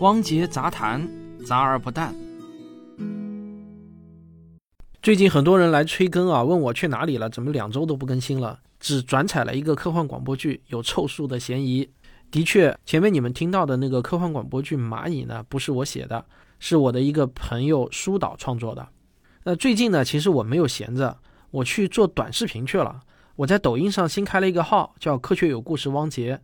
[0.00, 1.08] 汪杰杂谈，
[1.44, 2.14] 杂而不淡。
[5.02, 8.60] 最近很多人来催更啊，问我去哪里了，怎么两周都不更新了？
[8.78, 11.90] 只转采了一个科幻广播剧，有凑数的嫌疑。
[12.30, 16.24] 的确，前面你们听到的那个科幻广播剧《蚂蚁》呢，不是我写的，
[16.60, 18.86] 是我的一个朋友疏导创作的。
[19.42, 21.18] 那最近呢，其实我没有闲着，
[21.50, 23.00] 我去做短视频去了。
[23.34, 26.40] 我在抖音上新开了一个号，叫“科学有故事汪杰”。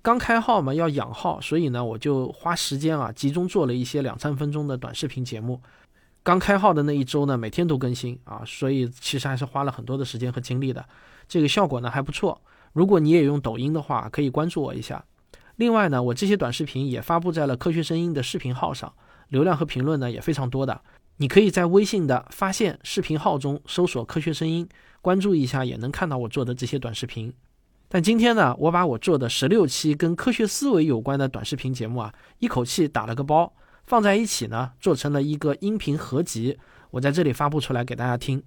[0.00, 5.60] 刚开号嘛，要养号，所以呢，我就花时间啊，集中做了一些两三分钟的短视频节目。
[6.22, 10.84] 刚开号的那一周呢，每天都更新啊，所以其实还是花了很多的时间和精力的。
[11.28, 12.40] 这个效果呢还不错。
[12.72, 15.04] 如果你也用抖音的话，可以关注我一下。
[15.56, 18.92] 另外呢，我这些短视频也发布在了科学声音的视频号上，
[19.28, 20.80] 流量和评论呢也非常多的。
[21.16, 24.68] 你可以在微信的发现视频号中搜索“科学声音”，
[25.02, 27.32] 关注一下，也能看到我做的这些短视频。
[27.90, 33.50] 但今天呢，我把我做的十六期跟科学思维有关的短视频节目啊，一口气打了个包，
[33.86, 36.58] 放在一起呢，做成了一个音频合集，
[36.90, 38.42] 我在这里发布出来给大家听。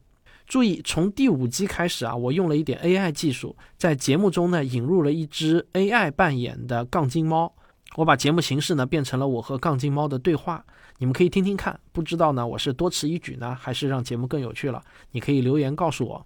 [0.45, 7.51] 注意，从第五集开始啊，我用了一点 AI 技术，在节目中呢，引入了一只 AI 扮演的杠精猫。
[7.95, 10.63] 我把节目形式呢变成了我和杠精猫的对话，
[10.99, 11.79] 你们可以听听看。
[11.91, 14.83] 不知道呢，我是多此一举呢，还是让节目更有趣了？
[15.11, 16.25] 你可以留言告诉我。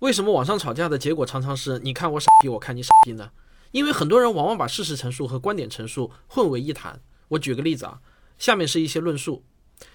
[0.00, 3.30] 为什么网上吵架的结果常常是你看我傻逼，我看你傻逼呢？
[3.72, 7.00] 因为很多人往往把事实陈述和观点陈述混为一谈。
[7.28, 8.00] 我举个例子啊，
[8.38, 9.44] 下面是一些论述：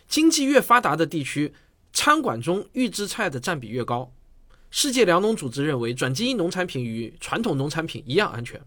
[0.07, 1.53] 经济越发达的地区，
[1.93, 4.11] 餐馆中预制菜的占比越高。
[4.69, 8.61] 世界粮农组织认为，转基因农产品与传统农产品一样安全。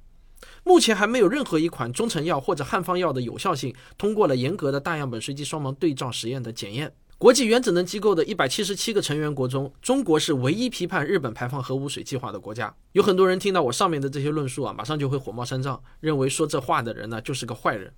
[0.65, 6.95] 目前还没有任何一款中成药或者汉方药的有效性通过了严格的大样本随机双盲对照实验的检验。
[7.19, 12.75] 国际原子能机构的一百七十七个成员国中，中国是唯一批判日本排放核污水计划的国家。
[12.93, 17.91] 有很多人听到我上面的这些论述啊，马上就会火冒三丈，认为说这话的人呢就是个坏人。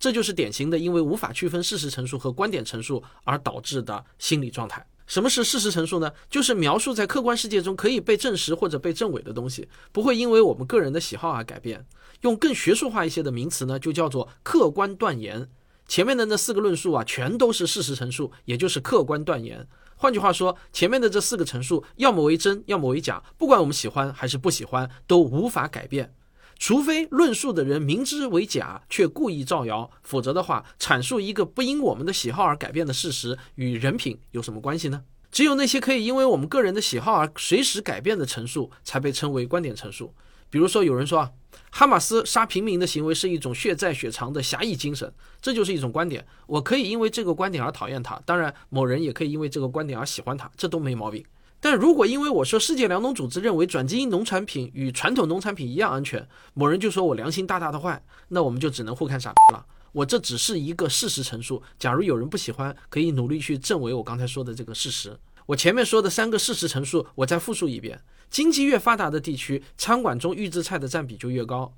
[0.00, 4.84] 这就是典型的因为无法区分事实陈述和观点陈述而导致的心理状态。
[5.06, 6.10] 什么是事实陈述呢？
[6.28, 11.86] 就是描述在客观世界中可以被证实或者被证伪的东西，不会因为我们个人的喜好而改变。
[12.22, 15.48] 用更学术化一些的名词呢，就叫做客观断言。
[15.86, 19.66] 前面的那四个论述啊，全都是事实陈述，也就是客观断言。
[19.96, 26.14] 换句话说，前面的这四个陈述，要么为真，要么为假，不管我们喜欢还是不喜欢，都无法改变。
[26.58, 35.02] 除非论述的人明知为假却故意造谣，否则的话，阐述一个不因我们的喜好而改变的事实，与人品有什么关系呢？
[35.30, 40.14] 只有那些可以因为我们个人的喜好而随时改变的陈述，才被称为观点陈述。
[40.48, 41.32] 比如说，有人说啊，
[41.76, 45.12] 哈马斯杀平民的行为是一种血债血偿的侠义精神，
[45.42, 46.24] 这就是一种观点。
[46.46, 51.24] 我可以因为这个观点而讨厌他，当然，某人也可以因为这个观点而喜欢他，这都没毛病。
[51.58, 59.66] 但如果因为我说世界粮农组织认为转基因农产品与传统农产品一样安全，某人就说我良心大大的坏，那我们就只能互看傻了。
[59.90, 65.18] 我这只是一个事实陈述，假如有人不喜欢，可以努力去证伪我刚才说的这个事实。
[65.46, 71.72] 我前面说的三个事实陈述，我再复述一遍：经济越发达的地区，餐馆中预制菜的占比就越高。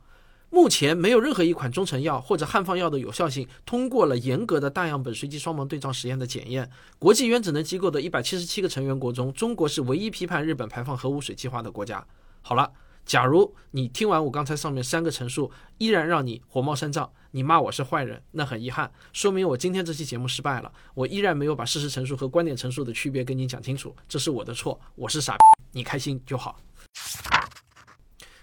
[0.49, 6.71] 目前没有任何一款中成药或者汉方药的有效性通过了严格的大样本随机双盲对照实验的检验。
[7.01, 12.07] 国际原子能机构的一百七十七个成员国中，中国是唯一批判日本排放核污水计划的国家。
[12.43, 12.71] 好了，
[13.07, 17.09] 假如你听完我刚才上面三个陈述，依然让你火冒三丈。
[17.31, 20.73] 你骂我是坏人，那很遗憾，说明我今天这期节目失败了。
[20.93, 25.39] 我依然没有把事实陈述和观点陈述的区别跟你讲清楚，这是我的错，我是傻逼，
[25.71, 26.59] 你开心就好。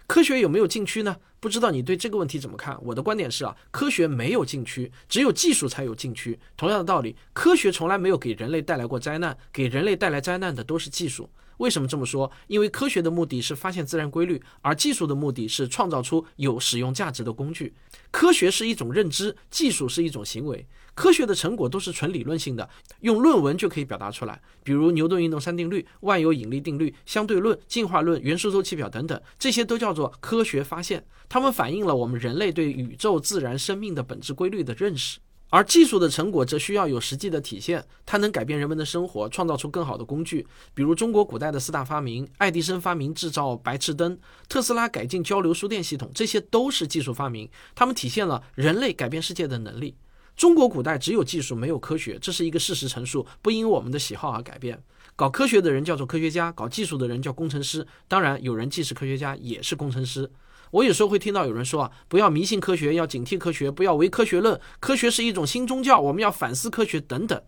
[0.08, 1.18] 科学有没有禁区呢？
[1.42, 2.78] 不知道你对这个问题怎么看？
[2.86, 6.40] 我的观点是啊，科学没有禁区，只有技术才有禁区。
[6.56, 11.30] 同样的道理，科学从来没有给人类带来过灾难，给人类带来灾难的都是技术。
[11.58, 12.32] 为什么这么说？
[12.48, 17.74] 因为科学的目的是发现自然规律，而技术的目的是创造出有使用价值的工具。
[18.12, 20.66] 科学是一种认知，技术是一种行为。
[20.96, 22.70] 科学的成果都是纯理论性的，
[23.00, 24.40] 用论文就可以表达出来。
[24.64, 31.04] 比如牛顿运动三定律、万有引力定律、相对论、进化论、元素周期表等等，这些都叫做科学发现。
[31.28, 35.20] 它们反映了我们人类对宇宙、自然、生命的本质规律的认识。
[35.54, 40.48] 而技术的成果则需要有实际的体现，它能改变人们的生活，创造出更好的工具。
[40.74, 44.18] 比如中国古代的四大发明：爱迪生发明制造白炽灯，
[44.50, 49.96] 特斯拉改进交流输电系统，这些都是技术发明，它们体现了人类改变世界的能力。
[50.36, 54.82] 中国古代只有技术没有科学，这是一个事实陈述，不因我们的喜好而改变。
[55.16, 57.86] 搞科学的人叫做科学家，搞技术的人叫工程师。
[58.08, 60.32] 当然，有人既是科学家也是工程师。
[60.74, 67.40] 我有时候会听到有人说啊，不要迷信科学，要警惕科学，不要唯科学论，科学是一种新宗教，我们要反思科学等等。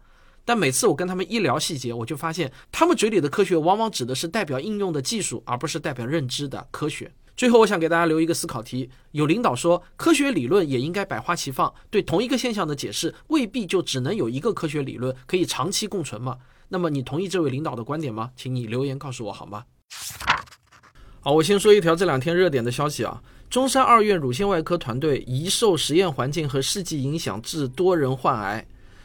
[0.45, 7.11] 但每次我跟他们一聊细节，我就发现他们嘴里的科学往往指的是代表应用的技术，而不是代表认知的科学。
[7.35, 16.37] 最后，我想给大家留一个思考题：有领导说，科学理论也应该百花齐放，对同一个现象的解释未必就只能有一个科学理论可以长期共存吗？
[16.67, 18.29] 那么，你同意这位领导的观点吗？
[18.35, 19.63] 请你留言告诉我好吗？
[21.25, 23.19] 好，我先说一条这两天热点的消息啊，
[23.49, 28.63] 中山二院乳腺外科团队疑受实验环境和试剂影响致多人患癌。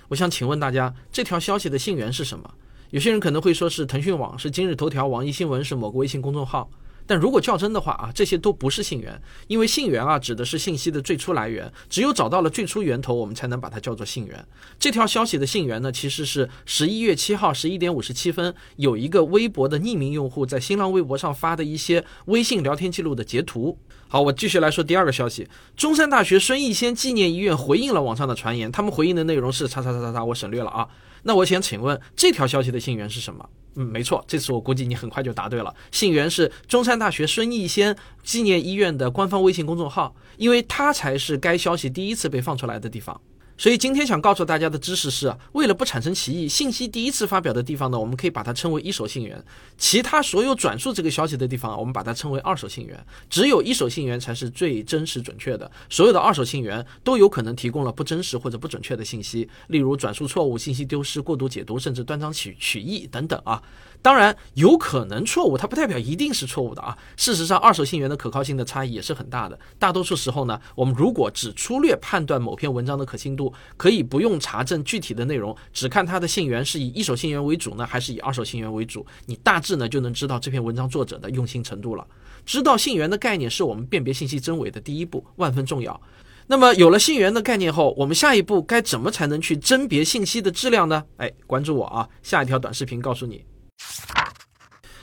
[0.08, 2.50] 我想请问大家，这条消息的信源是什么？
[2.90, 6.68] 有些人可能会说是腾讯网，是今日头条，网易新闻是某个微信公众号。
[7.10, 14.46] 但如果较真的话啊，这些都不是信源，因为信源啊指的是信息的最初来源，只有找到了最初源头，我们才能把它叫做信源。
[14.78, 23.76] 这条消息的信源呢，其实是十一月七号十一点五十七分，有一个微博的匿名用户在新浪微博上发的一些微信聊天记录的截图。
[24.06, 30.86] 好，我继续来说第二个消息，中山大学孙逸仙纪念医院回应了网上的传言，他们回应的内容是叉叉叉叉叉，我省略了啊。
[31.24, 33.48] 那我想请问，这条消息的信源是什么？
[33.76, 35.74] 嗯，没错，这次我估计你很快就答对了。
[35.92, 43.20] 信源是中山大学孙逸仙纪念医院的官方微信公众号，因为它才是该消息第一次被放出来的地方。
[43.60, 49.38] 所以今天想告诉大家的知识是，为了不产生歧义，信息第一次发表的地方呢，我们可以把它称为一手信源；
[49.76, 52.98] 其他所有转述这个消息的地方，我们把它称为二手信源。
[53.28, 63.62] 只有一手信源才是最真实准确的，所有的二手信源都有可能提供了不真实或者不准确的信息，例如转述错误、信息丢失、过度解读，甚至断章取取义等等啊。
[64.02, 66.96] 当然有可能错误，它不代表一定是错误的啊。
[67.16, 69.58] 事实上，二手信源的可靠性的差异也是很大的。
[69.78, 82.06] 大多数时候呢，我们如果只粗略判断某篇文章的可信度，可以不用查证具体的内容，只看它的信源是以一手信源为主呢，还是以二手信源为主，你大致呢就能知道这篇文章作者的用心程度了。
[82.46, 86.00] 知道信源的概念是我们辨别信息真伪的第一步，万分重要。
[86.46, 91.04] 那么有了信源的概念后，我们下一步该怎么才能去甄别信息的质量呢？
[91.18, 93.44] 哎，关注我啊，下一条短视频告诉你。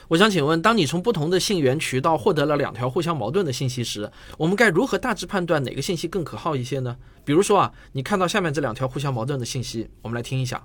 [0.08, 6.96] 我想请问，当你从不同的信源渠道获得了两条互相矛盾的信息时，我们该如何大致判断哪个信息更可靠一些呢？
[7.26, 10.64] 比如说啊，你看到下面这两条互相矛盾的信息，我们来听一下。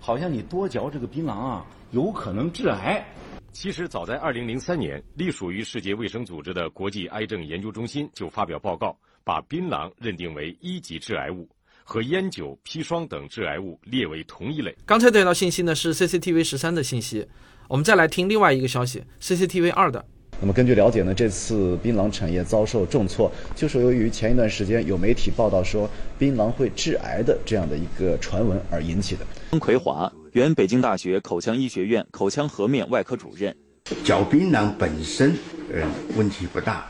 [0.00, 3.04] 好像你多嚼这个槟榔啊，有可能致癌。
[3.50, 11.48] 其实早在2003年，隶属于世界卫生组织的国际癌症研究中心就发表报告，把槟榔认定为一级致癌物。
[11.90, 14.76] 和烟酒、砒霜等致癌物列为同一类。
[14.84, 17.26] 刚才这条信息呢是 CCTV 十三的信息，
[17.66, 20.04] 我们再来听另外一个消息，CCTV 二的。
[20.38, 25.88] 那么根据了解呢，这次槟榔产业遭受重挫，就是由于前一段时间有媒体报道说
[26.18, 29.26] 槟榔会致癌的这样的一个传闻而引起的。
[29.52, 33.56] 曾奎华，原北京大学口腔医学院口腔颌面外科主任。
[34.04, 35.34] 嚼槟榔本身，
[35.72, 36.86] 嗯，问题不大，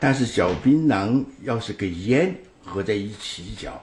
[0.00, 3.80] 但是嚼槟榔要是跟烟合在一起嚼。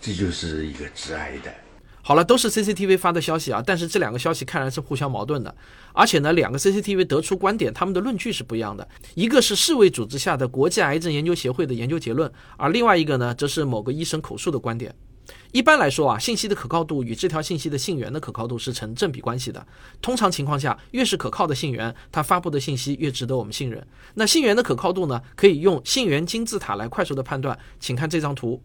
[0.00, 1.52] 这就是一个致癌的。
[2.02, 5.54] 好了，都是 CCTV 发的消息啊，但是这两个消息看来是互相矛盾的，
[5.92, 8.88] 而且呢，两个 CCTV 得出观点，他们的论据是不一样的。
[9.14, 14.94] 一个是世卫组织下的国际癌症研究协会的研究结论，而另外一个呢，则是某个医生口述的观点。
[15.52, 19.64] 一般来说啊，信息的可靠度与这条信息的信源的可靠度是成正比关系的。
[20.00, 23.86] 通常情况下，越是可靠的信源，它发布的信息越值得我们信任。
[24.14, 27.56] 那信源的可靠度呢，可以用信源金字塔来快速的判断。
[27.78, 28.60] 请看这张图。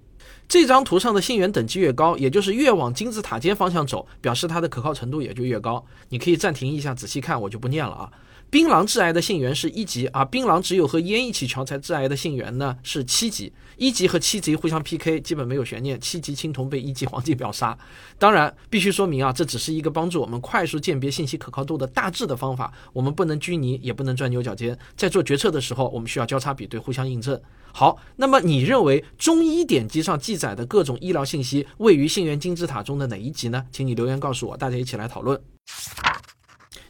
[0.48, 5.86] 这张图上的信源等级越高，也就是越往金字塔尖方向走，表示它的可靠程度也就越高。
[6.10, 8.12] 你可以暂停一下，仔细看，我就不念了啊。
[8.50, 17.78] 槟榔致癌的信源是一级啊，槟榔只有和烟一起嚼才致癌的信源呢是七级，一级和七级互相 PK，基本没有悬念，七级青铜被一级黄金秒杀。
[18.18, 27.38] 当然，必须说明啊，这只是一个帮助我们快速鉴别信息可靠度的大致的方法，我们不能拘泥，也不能钻牛角尖，在做决策的时候，我们需要交叉比对，互相印证。
[27.74, 33.66] 好，那么你认为中医典籍上记载的各种医疗信息位于信源金字塔中的哪一级呢？
[33.70, 35.38] 请你留言告诉我，大家一起来讨论。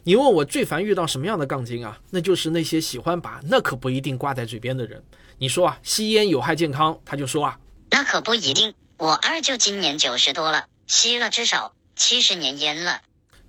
[0.08, 1.98] 你问我最烦遇到什么样的杠精啊？
[2.10, 5.02] 那就是那些喜欢把“那可不一定”挂在嘴边的人。
[5.36, 7.58] 你说啊，吸烟有害健康，他就说啊，
[7.90, 8.72] 那可不一定。
[8.98, 13.00] 我二舅今年九十多了，吸了至少七十年烟了。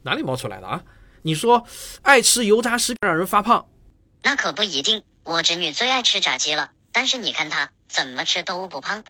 [0.01, 0.83] 哪里冒出来的啊？
[1.21, 1.63] 你说
[2.01, 3.67] 爱吃油炸食品让人发胖，
[4.23, 5.03] 那可不一定。
[5.25, 9.03] 我侄女最爱吃炸鸡了，但是你看她怎么吃都不胖。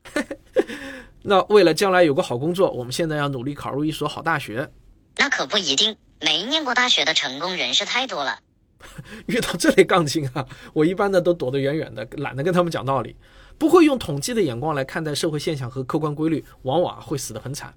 [1.24, 4.70] 那为了将来有个好工作，我们现在要努力考入一所好大学。
[5.16, 5.96] 那可不一定。
[6.22, 8.40] 没念过大学的成功人士太多了，
[9.28, 13.16] 遇到这类杠精啊，我一般呢都躲得远远的，懒得跟他们讲道理，
[13.58, 17.74] 不会用统计的眼光来看待社会现象和客观规律，往往会死得很惨。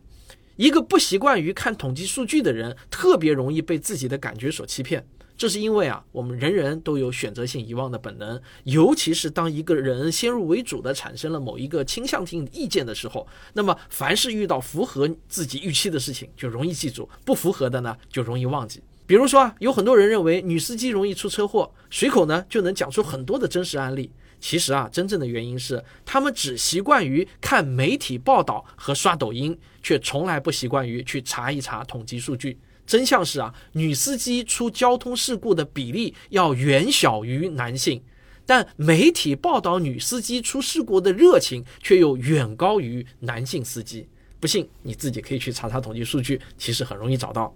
[0.56, 5.06] 一个不习惯于看统计数据的人，特别容易被自己的感觉所欺骗。
[5.40, 18.82] 这是因为啊，我们人人都有选择性遗忘的本能，尤其是当一个人先入为主的产生了某一个倾向性意见的时候，那么凡是遇到符合自己预期的事情，就容易记住；不符合的呢，就容易忘记。
[19.06, 24.12] 比如说啊，有很多人认为女司机容易出车祸，随口呢就能讲出很多的真实案例。
[24.40, 32.58] 其实啊，真正的原因是他们只习惯于看媒体报道和刷抖音，却从来不习惯于去查一查统计数据。
[32.90, 38.02] 真相是啊，女司机出交通事故的比例要远小于男性，
[38.44, 44.08] 但媒体报道女司机出事故的热情却又远高于男性司机。
[44.40, 47.54] 不信你自己可以去查查统计数据，其实很容易找到。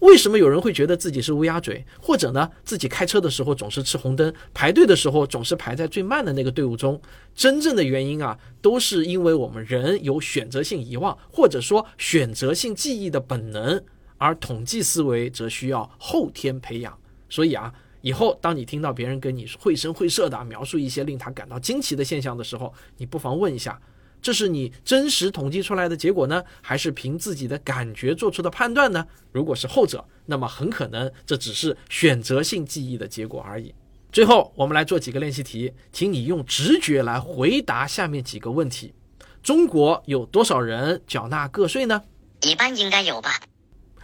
[0.00, 7.00] 为什么有人会觉得自己是乌鸦嘴，或者呢自己开车的时候总是吃红灯，排队的时候总是排在最慢的那个队伍中？
[7.34, 13.82] 真正的原因啊，都是因为我们人有选择性遗忘，或者说选择性记忆的本能，
[14.24, 16.98] 而统计思维则需要后天培养。
[17.28, 23.78] 所以啊，以后当你听到别人跟你绘声绘色的描述一些令他感到惊奇的现象的时候，你不妨问一下。
[24.22, 29.06] 这是你真实统计出来的结果呢，还是凭自己的感觉做出的判断呢？
[29.32, 33.74] 如果是后者，那么很可能这只是选择性记忆的结果而已。
[34.10, 38.94] 最后，我们来做几个练习题，请你用直觉来回答下面几个问题：
[39.42, 42.00] 中国有多少人缴纳个税呢？
[42.40, 43.30] 一般应该有吧。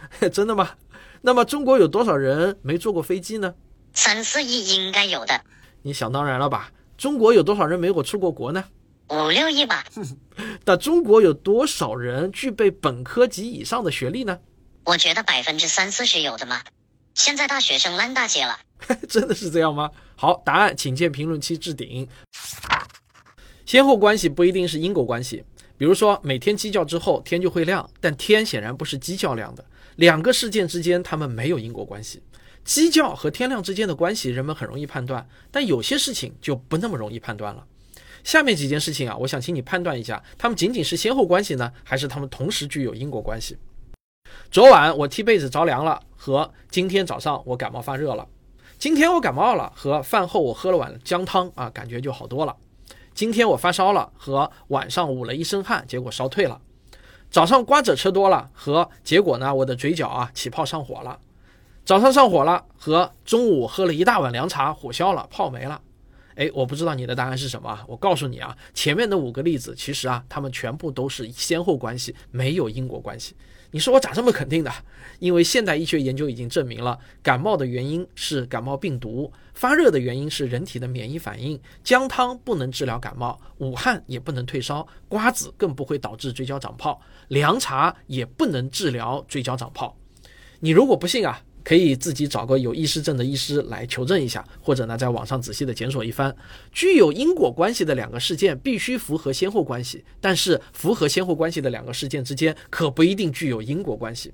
[0.31, 0.71] 真的吗？
[1.21, 3.53] 那么中国有多少人没坐过飞机呢？
[3.93, 5.41] 三四亿应该有的。
[5.83, 6.71] 你想当然了吧？
[6.97, 8.63] 中国有多少人没有出过国呢？
[9.09, 9.83] 五六亿吧。
[10.65, 14.39] 那中国有多少人具备本科及以上的学历呢？
[14.85, 16.61] 我觉得百分之三四十有的嘛。
[17.13, 18.57] 现在大学生烂大街了。
[19.07, 19.91] 真的是这样吗？
[20.15, 22.07] 好，答案请见评论区置顶。
[23.65, 25.43] 先后关系不一定是因果关系。
[25.77, 29.65] 比如说，每天鸡叫之后天就会亮，但天显然不是鸡叫亮的。
[30.01, 32.23] 两个事件之间，它们没有因果关系。
[32.63, 37.63] 鸡叫和天亮之间的关系，人们很容易判断，但有些事情就不那么容易判断了。
[38.23, 43.55] 下面几件事情啊，我想请你判断一下，它们仅仅是先后关系呢，还是它们同时具有因果关系？
[44.49, 48.27] 昨晚我踢被子着凉了，和今天早上我感冒发热了。
[48.79, 52.57] 今天我感冒了，和饭后我喝了碗姜汤啊，感觉就好多了。
[53.13, 56.59] 今天我发烧了，和晚上捂了一身汗，结果烧退了。
[57.31, 61.17] 早上瓜子吃多了，和结果呢，我的嘴角啊起泡上火了。
[61.85, 65.81] 早上上火了，和中午喝了一大碗凉茶，火消了，泡没了。
[66.35, 67.79] 哎，我不知道你的答案是什么。
[67.87, 73.33] 我告诉你啊，前面的五个例子，其实啊，它们全部都是先后关系，没有因果关系。
[73.71, 74.71] 你说我咋这么肯定的？
[75.19, 81.59] 因为现代医学研究已经证明了，感冒的原因是感冒病毒，发热的原因是人体的免疫反应。
[81.83, 86.99] 姜汤不能治疗感冒，武汉也不能退烧，瓜子更不会导致嘴角长泡，
[87.29, 89.95] 凉茶也不能治疗嘴角长泡。
[90.59, 91.41] 你如果不信啊？
[91.63, 96.35] 可以自己找个有医师证的医师来求证一下，或者呢，在网上仔细的检索一番。
[96.71, 104.33] 具有因果关系的两个事件必须符合先后关系，但是符合先后关系的两个事件之间可不一定具有因果关系。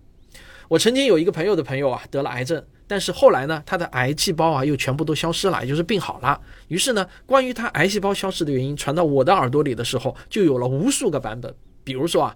[0.68, 6.40] 我曾经有一个朋友的朋友啊，得了癌症，但是后来呢，他的癌细胞啊又全部都消失了，也就是病好了。
[6.68, 11.54] 于是呢，关于他癌细胞消失的原因传到我的耳朵里的时候，就有了无数个版本。
[11.84, 12.36] 比如说啊。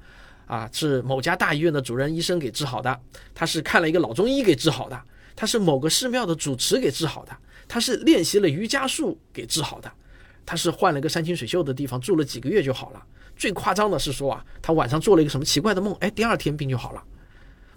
[0.52, 3.00] 啊，是某家大医院的主任医生给治好的，
[3.34, 5.02] 他是看了一个老中医给治好的，
[5.34, 7.32] 他是某个寺庙的主持给治好的，
[7.70, 9.90] 他是练习了瑜伽术给治好的，
[10.46, 13.02] 他是换了一个山清水秀的地方住了几个月就好了。
[13.38, 17.02] 最夸张的是说啊，他晚上做了一个什么奇怪的梦，哎，第二天病就好了。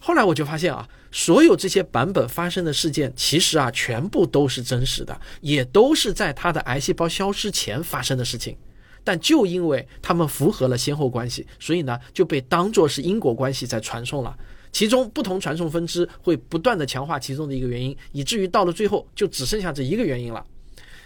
[0.00, 8.56] 后来我就发现啊，所有这些版本发生的事件，其实啊，全部都是真实的，也都是在他的癌细胞消失前发生的事情。
[9.04, 14.36] 但就因为他们符合了先后关系，所以呢就被当作是因果关系在传送了。
[14.72, 20.44] 其中不同传送分支会不断的强化其中的一个原因，以至于到了最后就只剩下这一个原因了。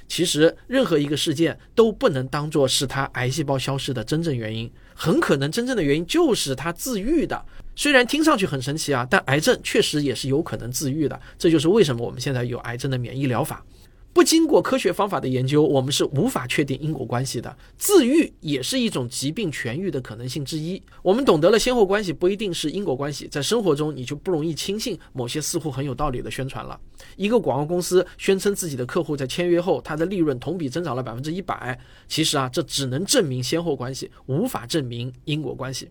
[0.08, 7.44] 其实任何一个事件都不能当做是它癌细胞消失的真正原因，很可能真正的原因就是它自愈的。
[7.76, 11.20] 虽然听上去很神奇啊，但癌症确实也是有可能自愈的。
[11.38, 13.62] 这就是为什么我们现在有癌症的免疫疗法。
[14.18, 17.56] 不经过科学方法的研究，我们是无法确定因果关系的。
[17.76, 20.82] 自愈也是一种疾病痊愈的可能性之一。
[21.04, 26.76] 我们懂得了先后关系不一定是因果关系，在生活中你就不容易轻信某些似乎很有道理的宣传了。
[27.14, 35.90] 一个广告公司宣称自己的客户在签约后，他的利润同比增长了百分之一百，其实啊，这只能证明先后关系，无法证明因果关系。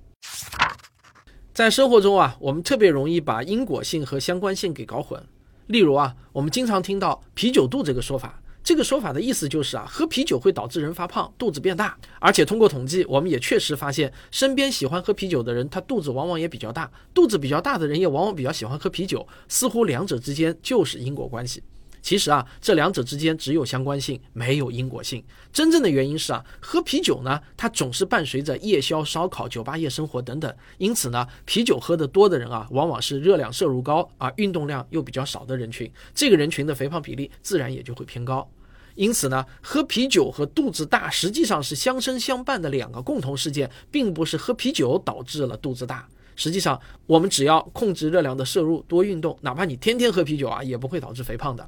[1.53, 5.25] 在生活中啊，我们特别容易把因果性和相关性给搞混。
[5.67, 11.97] 例如啊，我们经常听到“啤酒肚”这个说法，这个说法的意思就是啊，喝啤酒会导致人发胖，肚子变大。
[12.19, 21.61] 而且通过统计，我们也确实发现，身边喜欢喝啤酒的人，他肚子往往也比较大，肚子比较大的人也往往比较喜欢喝啤酒，似乎两者之间就是因果关系。
[22.01, 25.23] 其实啊，这两者之间只有相关性，没有因果性。
[25.51, 38.49] 真正的原因是啊，喝啤酒呢，它总是伴随着夜宵、烧烤、酒吧夜生活等等，因此呢，啤酒喝得多的人啊，往往是热量摄入高啊，运动量又比较少的人群，这个人群的肥胖比例自然也就会偏高。
[38.95, 46.07] 因此呢，喝啤酒和肚子大实际上是相生相伴的两个共同事件，并不是喝啤酒导致了肚子大。
[46.35, 51.67] 实际上，我们只要控制热量的摄入，多运动，哪怕你天天喝啤酒啊，也不会导致肥胖的。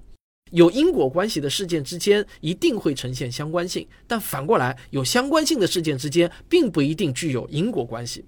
[0.51, 8.25] 有因果关系的事件之间一定会呈现相关性，但反过来，有相关性的事件之间并不一定具有因果关系。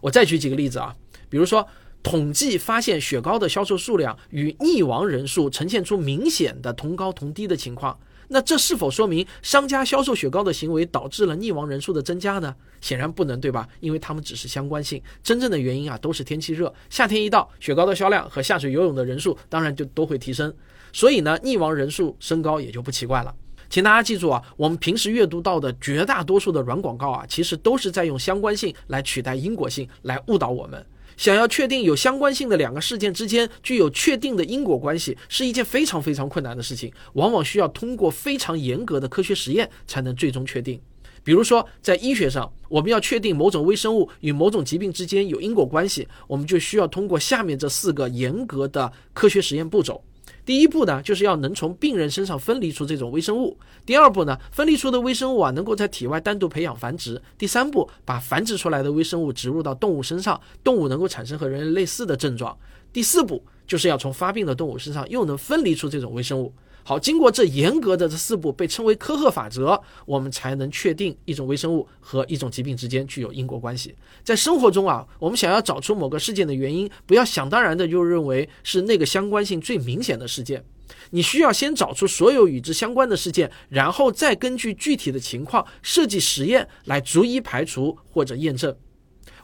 [0.00, 0.94] 我再举几个例子啊，
[1.28, 1.66] 比如说，
[2.02, 7.98] 统计发现雪糕的销售数量与溺亡人数呈现出明显的同高同低的情况。
[8.32, 12.54] 那这是否说明商家销售雪糕的行为导致了溺亡人数的增加呢？
[12.80, 13.68] 显然不能，对吧？
[13.80, 16.72] 因为它们只是相关性，真正的原因啊都是天气热。
[16.88, 20.54] 夏天一到，雪糕的销量和下水游泳的人数当然就都会提升，
[20.92, 23.34] 所以呢，溺亡人数升高也就不奇怪了。
[23.68, 30.84] 请大家记住啊，我们平时阅读到的绝大多数的软广告啊，其实都是在用相关性来取代因果性，来误导我们。
[31.16, 40.80] 想要确定有相关性的两个事件之间具有确定的因果关系，是一件非常非常困难的事情，往往需要通过非常严格的科学实验才能最终确定。
[41.22, 50.02] 比如说，在医学上，我们要确定某种微生物与某种疾病之间有因果关系，我们就需要通过下面这四个严格的科学实验步骤。
[50.44, 53.56] 第一步呢，就是要能从病人身上分离出这种微生物。
[53.84, 57.20] 第二步呢，分离出的微生物啊，能够在体外单独培养繁殖。
[57.38, 62.56] 第三步，把繁殖出来的微生物植入到动物身上，动物能够产生和人类类似的症状。
[62.92, 66.52] 第四步，就是要从发病的动物身上又能分离出这种微生物。
[66.90, 73.94] 好，经过这严格的这四步，被称为科赫法则，我们才能确定一种微生物和一种疾病之间具有因果关系。
[74.24, 80.64] 在生活中啊，我们想要找出某个事件的原因，不要想当然的就认为是那个相关性最明显的事件，
[81.10, 88.74] 你需要先找出所有与之相关的事件，然后再根据具体的情况设计实验来逐一排除或者验证。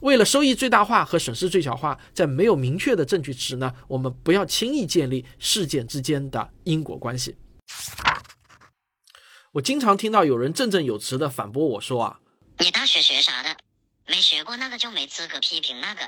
[0.00, 7.36] 为了收益最大化和损失最小化，在没有明确的证据时呢，我们不要轻易建立事件之间的因果关系。
[9.52, 12.20] 我经常听到有人振振有词的反驳我说啊，
[12.58, 13.56] 你大学学啥的？
[14.06, 16.00] 没学过那个就没资格批评那个。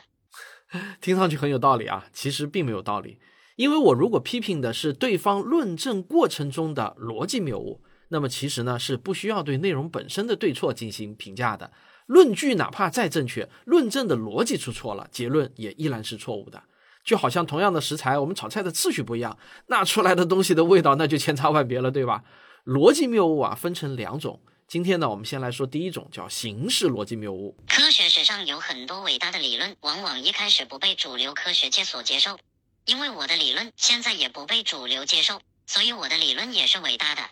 [1.01, 3.18] 听上去很有道理啊，其实并没有道理。
[3.57, 11.72] 因为我如果批评的是对方论证过程中的逻辑谬误，那么其实呢是不需要对内容本身的对错进行评价的。
[12.09, 16.64] 论据哪怕再正确，论证的逻辑出错了，结论也依然是错误的。
[17.05, 22.25] 就好像同样的食材，我们炒菜的次序不一样，那出来的东西的味道那就千差万别了，对吧？
[22.64, 24.40] 逻辑谬误啊，分成两种。
[24.66, 27.57] 今天呢，我们先来说第一种，叫形式逻辑谬误。
[27.68, 32.38] 科学史上有很多伟大的理论，往往一开始不被主流科学界所接受。
[32.87, 37.23] 因为我的理论现在也不被主流接受，所以我的理论也是伟大的。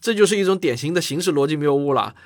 [0.00, 2.16] 这就是一种典型的形式逻辑谬误了。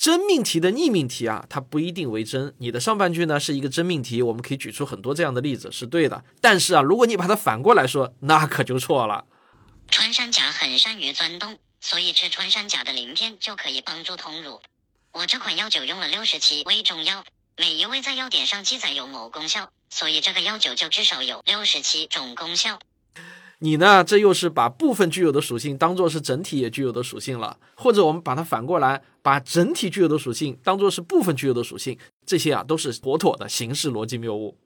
[0.00, 2.54] 真命题的逆命题啊，它不一定为真。
[2.56, 6.24] 你的上半句呢是一个真命题，我们可以举出很多这样的例子，是对的。
[6.40, 9.26] 但是啊，如果你把它反过来说，那可就错了。
[9.90, 14.62] 穿山甲很善于钻洞，所以吃穿山甲的鳞片就可以帮助通乳。
[15.12, 17.22] 我这款药酒用了六十七味中药，
[17.58, 22.78] 每一味在药典上记载有某功效，所以这个药酒就至少有六十七种功效。
[23.62, 24.02] 你呢？
[24.02, 34.56] 这又是把部分具有的属性当做是整体也具有的属性了，或者我们把它反过来，把整体具有的属性当做是部分具有的属性，这些啊都是妥妥的形式逻辑谬误。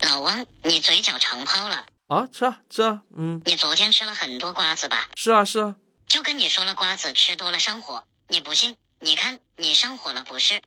[0.00, 2.28] 老王，你嘴角长泡了啊？
[2.32, 3.40] 吃啊，吃啊，嗯。
[3.44, 5.08] 你昨天吃了很多瓜子吧？
[5.14, 5.76] 是啊，是啊。
[6.08, 8.74] 就跟你说了，瓜子吃多了上火，你不信？
[8.98, 10.60] 你看你上火了不是？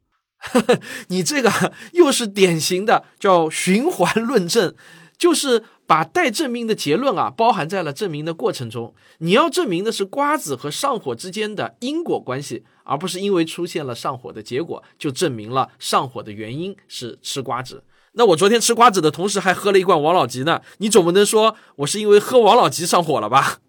[1.09, 4.73] 你这个又是典型的叫循环论证，
[5.17, 5.65] 就是。
[5.88, 8.93] 把待证明的结论啊包含在了证明的过程中。
[9.19, 17.84] 你要证明的是瓜子和上火之间的因果关系，而不是因为出现了上火的结果就证明了上火的原因是吃瓜子。
[18.13, 23.60] 那我昨天吃瓜子的同时还喝了一罐王老吉呢，你总不能说我是因为喝王老吉上火了吧？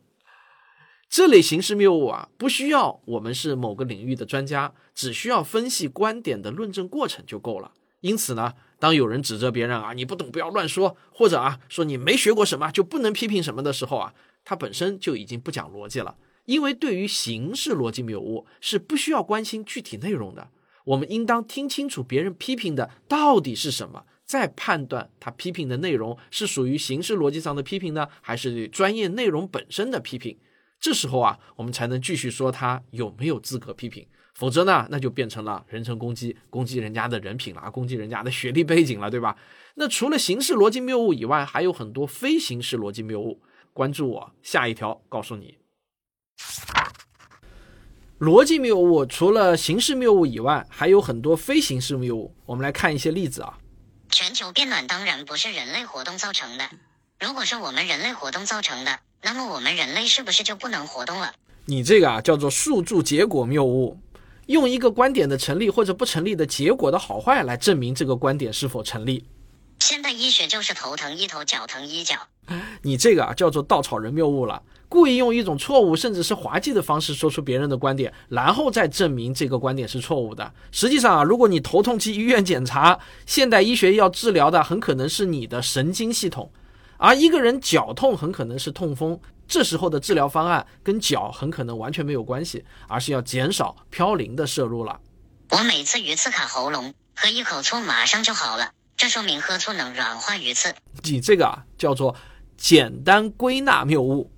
[1.09, 7.73] 这类形式谬误啊，不需要我们是某个领域的专家，只需要分析观点的论证过程就够了。
[8.01, 8.55] 因此呢。
[8.79, 14.13] 当有人指责别人啊，你不懂不要乱说，或者啊说你没学过什么就不能批评什么的时候啊，
[14.45, 16.15] 他本身就已经不讲逻辑了。
[16.45, 20.51] 因为对于形式逻辑谬误是不需要关心具体内容的，
[20.85, 30.37] 我们应当听清楚别人批评的到底是什么，再判断他批评的内容是属于形式逻辑上的批评呢，还是对专业内容本身的批评。
[30.79, 34.07] 这时候啊，我们才能继续说他有没有资格批评。
[34.37, 39.35] 否则呢，那就变成了人身攻击，攻击人家的人品了，攻击人家的学历背景了，对吧？
[39.77, 43.41] 那除了形式逻辑谬误以外，还有很多非形式逻辑谬误。
[43.73, 45.57] 关注我，下一条告诉你。
[48.19, 52.35] 逻辑谬误除了形式谬误以外，还有很多非形式谬误。
[52.45, 53.59] 我们来看一些例子啊。
[54.11, 56.65] 全球变暖当然不是人类活动造成的。
[57.21, 61.35] 如果是我们人类活动造成的，那么我们人类是不是就不能活动了？
[61.69, 63.99] 你这个啊叫做诉诸结果谬误，
[64.47, 69.25] 用一个观点的成立或者不成立的结果的好坏来证明这个观点是否成立。
[69.81, 72.15] 现代医学就是头疼医头，脚疼医脚。
[72.83, 80.51] 你这个啊叫做稻草人谬误了，故意用一种错误甚至是滑稽的方式说出别人的观点，然后再证明这个观点是错误的。
[80.71, 86.51] 实际上啊，如果你头痛去医院检查，现代医学要治疗的很可能是你的神经系统，
[86.97, 95.01] 而一个人脚痛很可能是痛风，这时候的治疗方案跟脚很可能完全没有关系，而是要减少嘌呤的摄入了。
[95.51, 100.75] 我每次鱼刺卡喉咙，喝一口醋马上就好了，这说明喝醋能软化鱼刺。
[101.03, 102.15] 你这个啊叫做。
[102.59, 104.31] 简单归纳谬误，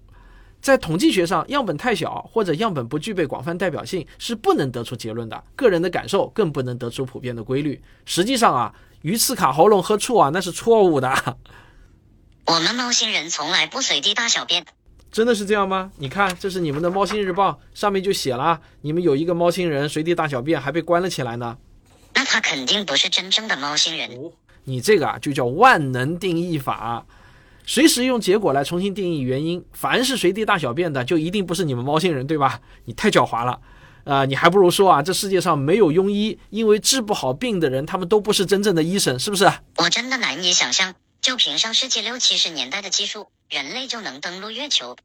[0.60, 5.44] 在统计学上，样本太小或者样本不具备广泛代表性是不能得出结论的。
[5.54, 7.80] 个人的感受更不能得出普遍的规律。
[8.06, 11.36] 实际上啊，鱼刺卡喉咙喝醋啊，那是错误的。
[12.46, 14.66] 我们猫星人从来不随地大小便，
[15.10, 15.90] 真的是这样吗？
[15.96, 21.56] 你看，这是你们的《猫星日报》，上面就写了，你们有一个猫星人随地大小便，还被关了起来呢。
[22.14, 24.10] 那他肯定不是真正的猫星人。
[24.64, 27.06] 你这个啊，就叫万能定义法。
[27.66, 32.60] 随时用结果来重新定义原因，凡是随地大小便的，就一定不是你们猫星人，对吧？
[32.84, 33.60] 你太狡猾了，
[34.04, 39.50] 啊，你还不如说啊，这世界上没有庸医，因为治不好病的人，他们都不是真正的医生，是不是？
[39.76, 44.96] 我真的难以想象，就凭上世纪六七十年代的技术，人类就能登陆月球。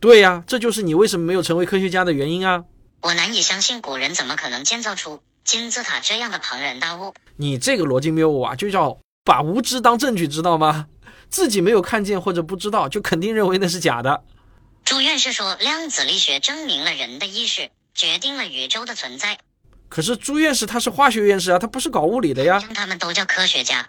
[0.00, 2.64] 对呀，这就是你为什么没有成为科学家的原因啊！
[3.00, 7.14] 我难以相信古人怎么可能建造出金字塔这样的庞然大物。
[7.36, 10.86] 你这个逻辑谬误啊，就叫把无知当证据，知道吗？
[11.28, 14.22] 自己没有看见或者不知道，就肯定认为那是假的。
[14.84, 19.38] 朱院士说，量子力学证明了人的意识决定了宇宙的存在。
[19.92, 22.58] 可是朱院士他是化学院士啊，他不是搞物理的呀。
[22.74, 23.86] 他们都叫科学家。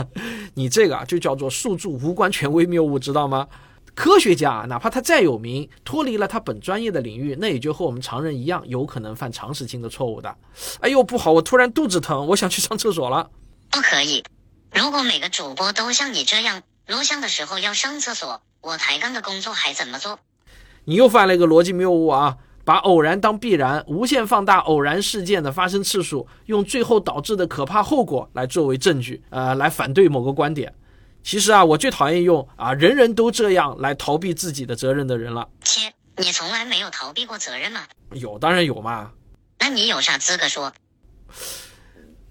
[0.52, 3.48] 你这个啊，就叫做诉诸无关权威谬误，知道吗？
[3.94, 10.36] 科学家哪怕他再有名，脱离了他本专业的领域，那也就和我们常人一样，有可能犯常识性的错误的。
[10.80, 13.30] 哎呦，不好，我突然肚子疼，我想去上厕所了。
[13.70, 14.22] 不可以，
[14.74, 16.62] 如果每个主播都像你这样。
[16.86, 20.18] 录像的时候要上厕所，我抬杠的工作还怎么做？
[20.84, 22.36] 你又犯了一个逻辑谬误啊！
[22.66, 30.74] 把偶然当必然，无限放大偶然事件的发生次数，用最后导致的可怕后果来作为证据，呃，来反对某个观点。
[31.22, 35.48] 其实啊，我最讨厌用啊人人都这样来逃避自己的责任的人了。
[35.62, 37.82] 切，你从来没有逃避过责任吗？
[38.10, 39.12] 有，当然有嘛。
[39.60, 40.72] 那你有啥资格说？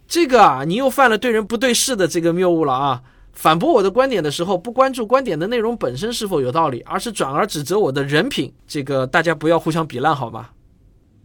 [0.06, 3.04] 这个啊，你又犯了对人不对事的这个谬误了啊！
[3.36, 8.54] 反驳我的观点的时候，不关注观点的内容本身是否有道理，而是转而指责我的人品。
[8.66, 10.50] 这个大家不要互相比烂，好吗？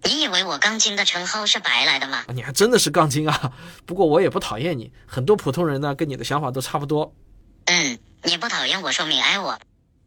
[0.03, 2.25] 你以为我杠精的称号是白来的吗？
[2.35, 3.53] 你还真的是杠精啊！
[3.87, 7.15] 不过我也不讨厌你，很多普通人呢跟你的想法都差不多。
[7.67, 9.59] 嗯，你不讨厌我说明爱我。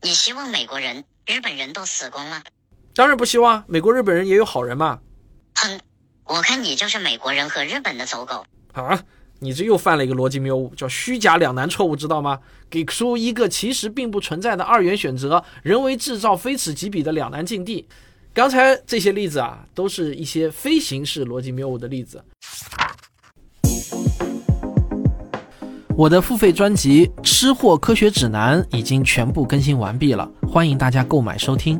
[0.02, 2.42] 你希望美国人、日本人都死光吗？
[2.96, 5.00] 当然不希望，美国、日本人也有好人嘛。
[5.56, 5.80] 哼，
[6.26, 9.04] 我看你就是美国人和日本的走狗啊！
[9.44, 12.40] 你这又犯了一个逻辑谬误，叫虚假两难错误，知道吗？
[12.70, 17.86] 给出一个其实并不存在的二元选择，人为制造非此即彼的两难境地。
[18.34, 22.24] 刚才这些例子啊，都是一些非形式逻辑谬误的例子。
[25.98, 31.78] 我的付费专辑《吃货科学指南》已经全部更新完毕了，欢迎大家购买收听。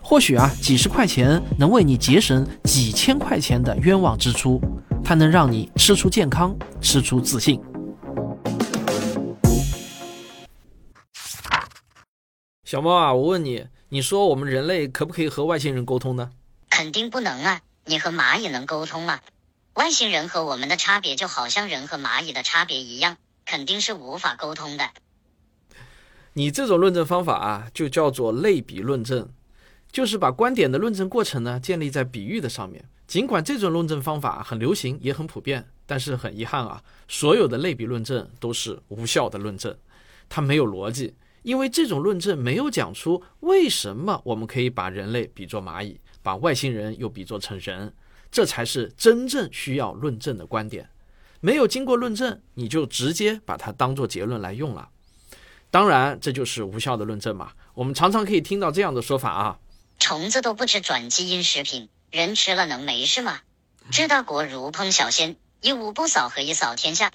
[0.00, 4.58] 或许啊，几十块钱能为你节省几千块钱的冤枉支出。
[5.04, 7.60] 它能让你吃出健康，吃出自信。
[12.64, 16.30] 小猫啊，我问你，你说我们人类可不可以和外星人沟通呢？
[16.70, 17.60] 肯定不能啊！
[17.84, 19.20] 你和蚂蚁能沟通吗？
[19.74, 24.88] 外星人和我们的差别就好像人和蚂蚁的差别一样，肯定是无法沟通的。
[26.32, 29.28] 你这种论证方法啊，就叫做类比论证，
[29.90, 32.84] 就是把观点的论证过程呢建立在比喻的上面。
[33.12, 39.76] 尽管这种论证方法很流行，也很普遍，但是很遗憾啊，所有的类比论证都是无效的论证，
[40.30, 47.92] 它没有逻辑，因为这种论证没有讲出为什么我们可以把人类比作蚂蚁，把外星人又比作成人，
[48.30, 50.88] 这才是真正需要论证的观点。
[51.40, 54.88] 没有经过论证，你就直接把它当做结论来用了，
[55.70, 57.52] 当然这就是无效的论证嘛。
[57.74, 59.58] 我们常常可以听到这样的说法啊：
[59.98, 61.90] 虫子都不吃转基因食品。
[62.12, 63.40] 人吃了能没事吗？
[63.90, 67.10] 治大国如烹小鲜，一屋不扫何以扫天下？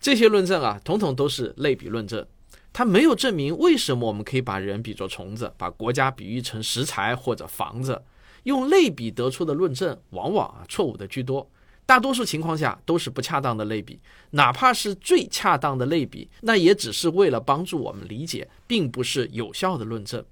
[0.00, 2.26] 这些论证啊，统统都是类比论证。
[2.72, 8.02] 它没有证明为什么我们可以把人比作虫子，把国家比喻成食材或者房子。
[8.44, 11.50] 用类比得出的论证，往往啊错误的居多，
[11.84, 14.00] 大多数情况下都是不恰当的类比。
[14.30, 20.24] 哪怕是最恰当的类比，那也只是为了帮助我们理解，并不是有效的论证。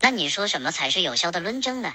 [0.00, 1.92] 那你说什么才是有效的论证呢？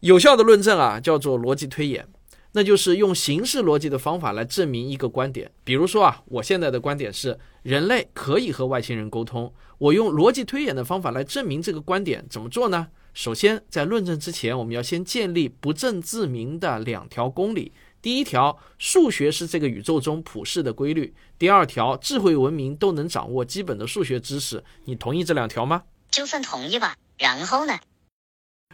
[0.00, 2.06] 有效的论证啊，叫做逻辑推演，
[2.52, 5.50] 那就是用形式逻辑的方法来证明一个观点。
[5.64, 12.86] 比如说啊，我现在的观点是人类可以和外星人沟通，我用逻辑推演的方法来证明这个观点，怎么做呢？
[13.12, 17.72] 首先，在论证之前，我们要先建立不证自明的两条公理。
[18.00, 24.62] 第一条，数学是这个宇宙中普世的规律；第二条，智慧文明都能掌握基本的数学知识。
[24.84, 25.82] 你同意这两条吗？
[26.08, 26.94] 就算同意吧。
[27.18, 27.76] 然后呢？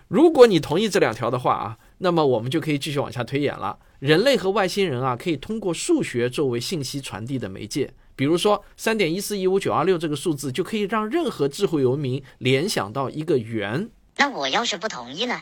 [0.08, 3.78] 如果你同意这两条的话啊，那么我们就可以继续往下推演了。
[3.98, 7.92] 人类和外星人啊，可以通过数学作为信息传递的媒介。
[8.14, 13.88] 比如说，三点一四一五九二六这个数字就可以让任何智慧文明联想到一个圆。
[14.16, 15.40] 那我要是不同意呢？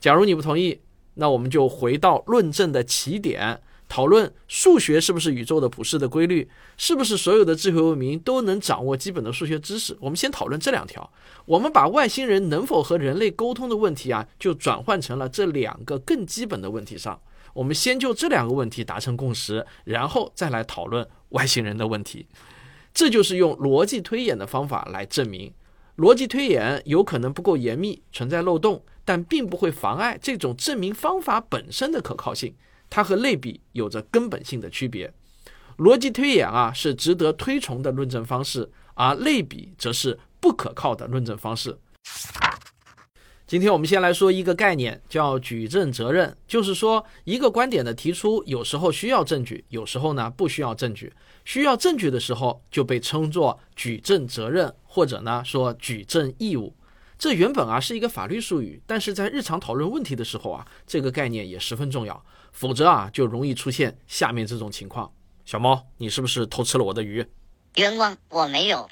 [0.00, 0.80] 假如你不同意，
[1.14, 9.96] 那我们就回到论证的起点，讨论数学是不是宇宙的普世的规律，是不是所有的智慧文明都能掌握基本的数学知识。
[10.00, 11.08] 我们先讨论这两条。
[11.44, 17.20] 我们把外星人能否和人类沟通的问题啊，就转换成了这两个更基本的问题上。
[17.52, 22.26] 我们先就这两个问题达成共识，然后再来讨论外星人的问题。
[22.92, 25.52] 这就是用逻辑推演的方法来证明。
[25.98, 32.52] 逻辑推演有可能不够严密，存在漏洞，但并不会妨碍这种证明方法本身的可靠性。
[32.94, 35.12] 它和类比有着根本性的区别。
[35.78, 41.76] 逻辑推演啊是值得推崇的论证方式，而类比则是不可靠的论证方式。
[43.48, 51.12] 今天我们先来说一个概念，叫举证责任，就是说一个观点的提出，有时候需要证据，有时候呢不需要证据。
[51.44, 56.72] 需要证据的时候，就被称作举证责任，或者呢说举证义务。
[57.18, 65.12] 这原本啊是一个法律术语，但是在日常讨论问题的时候啊，这个概念也十分重要，否则啊就容易出现下面这种情况。
[65.44, 67.26] 小猫，你是不是偷吃了我的鱼？
[67.74, 68.88] 冤枉，我没有。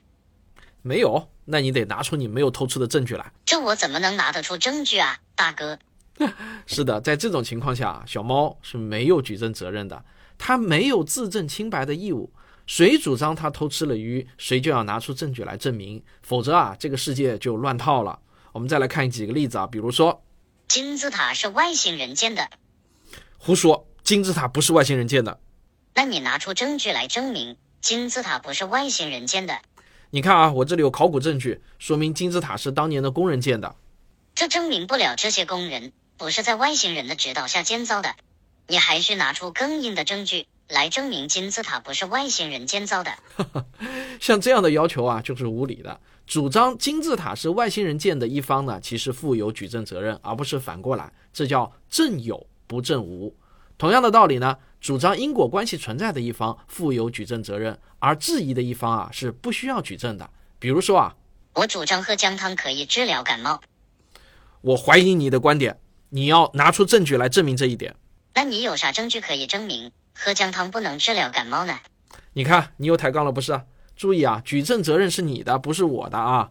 [0.83, 1.31] 没有？
[1.45, 3.33] 那你得拿出你没有偷吃的证据来。
[3.47, 5.79] 这我怎么能拿得出证据啊，大哥？
[6.67, 10.05] 是的，在这种情况下，小猫是没有举证责任的，
[10.37, 12.33] 它没有自证清白的义务。
[12.67, 18.19] 谁主张他偷吃了鱼，谁就要拿出证据来证明，否则啊，这个世界就乱套了。
[18.53, 20.23] 我们再来看几个例子啊，比如说，
[20.69, 22.49] 金字塔是外星人建的。
[23.45, 25.41] 胡说，金字塔不是外星人建的。
[25.97, 29.59] 那你拿出证据来证明金字塔不是外星人建的。
[30.11, 33.75] 你看啊，我这里有考古证据，说明金字塔是当年的工人建的。
[34.37, 38.15] 这证明不了这些工人不是在外星人的指导下建造的。
[38.69, 40.47] 你还需拿出更硬的证据。
[40.69, 43.13] 来证明金字塔不是外星人建造的，
[44.21, 46.01] 像这样的要求啊，就是无理的。
[46.27, 53.37] 主张金字塔是外星人建的一方呢，其实负有举证责任，而不是反过来，这叫证有不证无。
[53.77, 60.31] 同样的道理呢，主张因果关系存在的一方负有举证责任，而质疑的一方啊是不需要举证的。
[60.59, 61.15] 比如说啊，
[61.55, 63.61] 我主张喝姜汤可以治疗感冒，
[64.63, 67.95] 我怀疑你的观点，你要拿出证据来证明这一点。
[68.35, 69.93] 那你有啥证据可以证明？
[70.15, 71.79] 喝姜汤不能治疗感冒呢？
[72.33, 73.61] 你看，你又抬杠了，不是？
[73.95, 76.51] 注意啊，举证责任是你的，不是我的啊。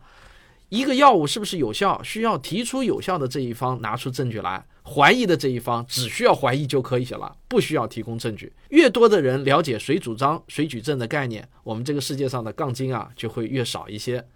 [0.69, 8.51] 一个药物是不是有效，需要提出有效的这一方拿出证据来，怀疑的这一方只需要怀疑就可以了，不需要提供证据。
[8.69, 14.27] 越多的人了解谁主张谁举证的概念，我们这个世界上的杠精啊就会越少一些。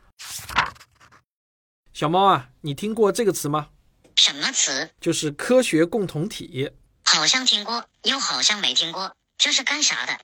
[1.94, 3.70] 小猫啊，你听过这个词吗？
[4.16, 4.90] 什么词？
[5.02, 6.72] 就是科学共同体。
[7.04, 10.20] 好像听过，又好像没听过，这是干啥的？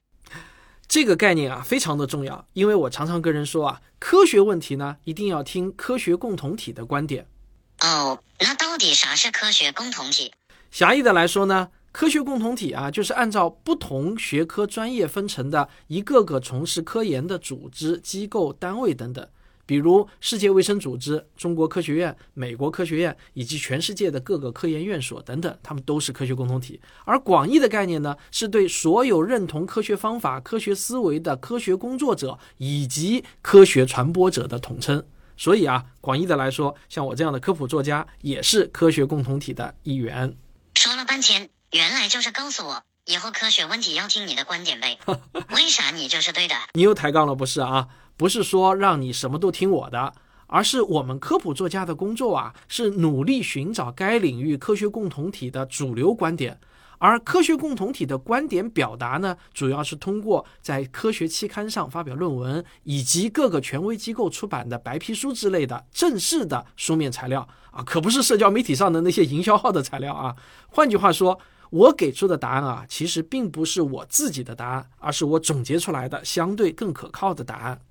[0.87, 7.27] 这个概念啊，非常的重要，因为我常常跟人说啊，科学问题呢，一定要听科学共同体的观点。
[7.83, 10.31] 哦，那到底啥是科学共同体？
[10.69, 19.27] 狭义的来说呢，科学共同体啊，就是按照不同学科专业分成的一个个从事科研的组织、机构、单位等等。
[19.65, 26.79] 比如世界卫生组织、中国科学院、美国科学院以及全世界的各个科研院所等等，他们都是科学共同体。
[27.05, 35.03] 而广义的概念呢，是对所有认同科学方法、科学思维的科学工作者以及科学传播者的统称。
[35.37, 40.35] 所以啊，广义的来说，像我这样的科普作家也是科学共同体的一员。
[40.75, 44.97] 说了半天，原来就是告诉我，以后科学问题要听你的观点呗？
[45.55, 46.55] 为啥你就是对的？
[46.73, 47.87] 你又抬杠了，不是啊？
[48.17, 50.13] 不是说让你什么都听我的，
[50.47, 56.59] 而是我们科普作家的工作啊，是努力寻找该领域科学共同体的主流观点，
[57.01, 70.35] 而科学共同体的观点表达呢，主要是通过在科学期刊上发表论文，以及各个权威机构出版的白皮书之类的正式的书面材料啊，可不是社交媒体上的那些营销号的材料啊。
[70.67, 71.39] 换句话说，
[71.71, 77.81] 我给出的答案啊，其实并不是我自己的答案，而是我总结出来的相对更可靠的答案。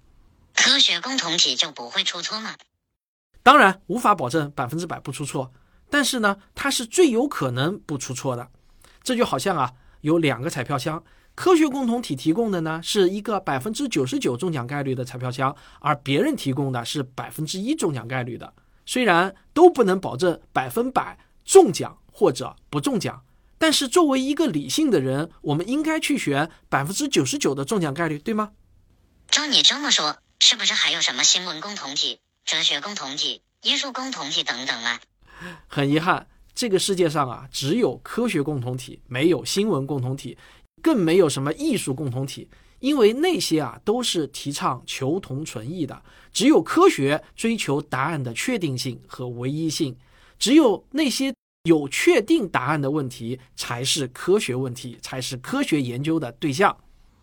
[0.55, 2.55] 科学共同体就不会出错吗？
[3.42, 5.51] 当然，无法保证百分之百不出错，
[5.90, 8.49] 但是呢，它是最有可能不出错的。
[9.03, 11.03] 这就好像啊，有两个彩票箱，
[11.35, 18.53] 科学共同体提供的呢是一个百分之九十九中奖概率的彩票箱，而别人提供的是百分之一中奖概率的。
[18.87, 23.23] 虽然都不能保证百分百中奖或者不中奖，
[23.57, 28.51] 但是作为一个理性的人，我们应该去选百分之九十九的中奖概率，对吗？
[29.29, 35.01] 照你这么说，是不是还有什么新闻共同体、哲学共同体、艺术共同体等等啊？
[35.69, 40.37] 很遗憾，这个世界上啊，只有科学共同体，没有新闻共同体，
[40.83, 42.49] 更没有什么艺术共同体，
[42.81, 46.03] 因为那些啊都是提倡求同存异的。
[46.33, 49.97] 只有科学追求答案的确定性和唯一性，
[50.39, 51.33] 只有那些
[51.65, 56.77] 有确定答案的问题才是科学问题，才是科学研究的对象。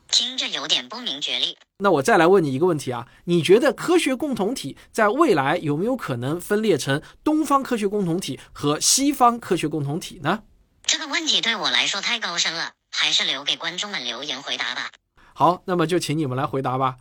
[0.09, 1.57] 听着有点不明觉厉。
[1.79, 10.43] 那我再来问你一个问题啊，你觉得科学共同体在未来有没有可能分裂成东方科学共同体和西方科学共同体呢？
[10.83, 14.89] 这个问题对我来说太高深了，还是留给观众们留言回答吧。
[15.33, 16.97] 好，那么就请你们来回答吧。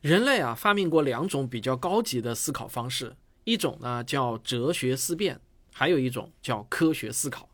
[0.00, 5.40] 人类啊，发明过两种比较高级的思考方式，一种呢叫哲学思辨，
[5.72, 7.48] 还有一种叫科学思考。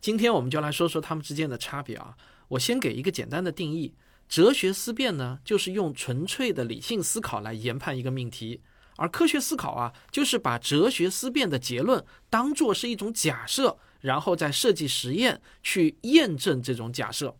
[0.00, 2.14] 今天我们就来说说它们之间的差别啊。
[2.52, 3.94] 我先给一个简单的定义：
[4.28, 8.60] 哲学思辨呢，就是用纯粹的理性思考来研判一个命题；
[8.96, 17.36] 而科学思考啊，就是把哲学思辨的结论当做是一种假设，然后再设计实验去验证这种假设。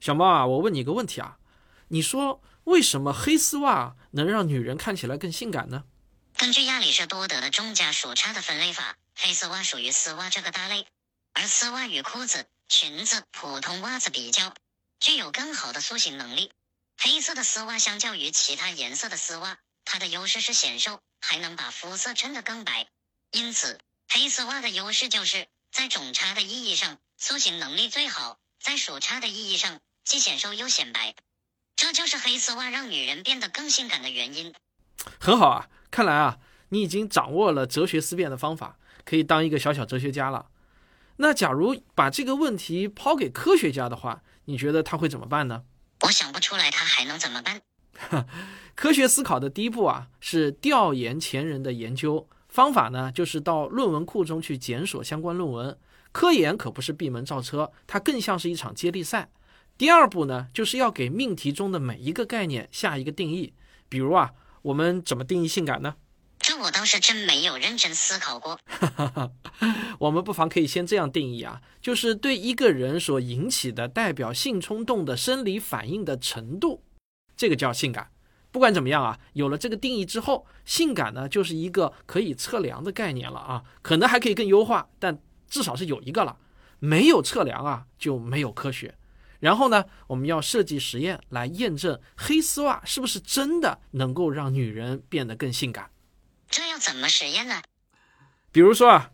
[0.00, 1.38] 小猫啊，我问你一个问题啊，
[1.88, 5.84] 你说为什么黑丝袜能让女人看起来更性感呢？
[6.36, 10.84] 根据亚里士多德的中加属差的分类法，黑丝袜属于丝袜这个大类，
[11.34, 12.46] 而丝袜与裤子。
[12.72, 14.54] 裙子、普通袜子比较
[14.98, 16.50] 具有更好的塑形能力。
[16.96, 22.86] 黑色的丝袜相较于其他颜色的丝袜，它的优势是显瘦，还能把肤色衬得更白。
[23.30, 31.14] 因此，黑丝袜的优势就是在种差的意义上塑形能力最好，在属差的意义上既显瘦又显白。
[31.76, 34.54] 这就是黑丝袜让女人变得更性感的原因。
[35.20, 36.38] 很好啊，看来啊，
[36.70, 40.46] 你已经掌握了哲学思辨的方法，可以当一个小小哲学家了。
[41.16, 45.62] 那假如把这个问题抛给科学家的话，你觉得他会怎么办呢？
[46.02, 47.60] 我想不出来他还能怎么办。
[48.74, 55.78] 科学思考的第一步啊，是调研前人的研究方法呢，就是到论文库中去检索相关论文。
[56.10, 59.30] 科研可不是闭门造车，它更像是一场接力赛。
[59.78, 63.52] 第二步呢，就是要给命题中的每一个概念下一个定义。
[63.88, 65.94] 比如啊，我们怎么定义性感呢？
[66.42, 68.58] 这我倒是真没有认真思考过。
[70.00, 76.82] 我们不妨可以先这样定义啊，就是对一个人所引起的代表性冲动的生理反应的程度，
[77.36, 78.10] 这个叫性感。
[78.50, 86.36] 不管怎么样啊，有了这个定义之后，性感呢就是一个可以测量的概念了啊，可能还可以更优化，但至少是有一个了。
[86.80, 88.96] 没有测量啊，就没有科学。
[89.38, 95.90] 然后呢，我们要设计实验来验证黑丝袜是不是真的能够让女人变得更性感。
[96.52, 97.62] 这要怎么实验呢？
[98.52, 99.10] 比如说啊，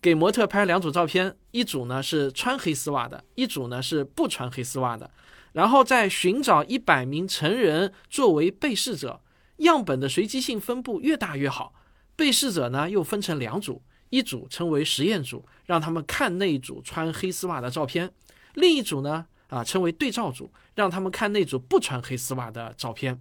[0.00, 5.10] 给模特拍两组照片，一组呢是穿黑丝袜的，一组呢是不穿黑丝袜的，
[5.52, 9.20] 然后再寻找一百名成人作为被试者，
[9.56, 11.74] 样本的随机性分布越大越好。
[12.14, 18.08] 被试者呢又分成两组，一组称为实验组，让他们看那一组穿黑丝袜的照片；
[18.54, 23.20] 另一组呢啊称为对照组，让他们看那组不穿黑丝袜的照片。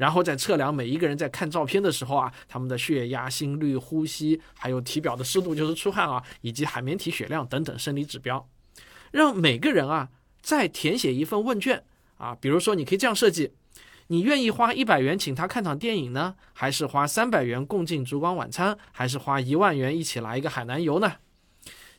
[0.00, 8.48] 然后再测量每一个人在看照片的时候啊，他们的血压、心率、呼吸，还有体表的湿度，就是出汗啊，以及海绵体血量等等生理指标，
[9.10, 10.08] 让每个人啊
[10.40, 11.84] 再填写一份问卷
[12.16, 12.34] 啊。
[12.40, 13.52] 比如说，你可以这样设计：
[14.06, 21.16] 你愿意花一百元请他看场电影呢，还是花三百元共进烛光晚餐，还是花一万元一起来一个海南游呢？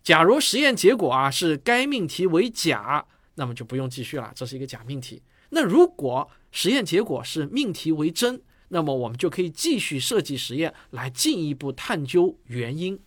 [0.01, 5.21] 假如实验结果啊是该命题为假，那么就不用继续了，这是一个假命题。
[5.51, 12.99] 那如果实验结果是命题为真，那么我们就可以继续设计实验来进一步探究原因。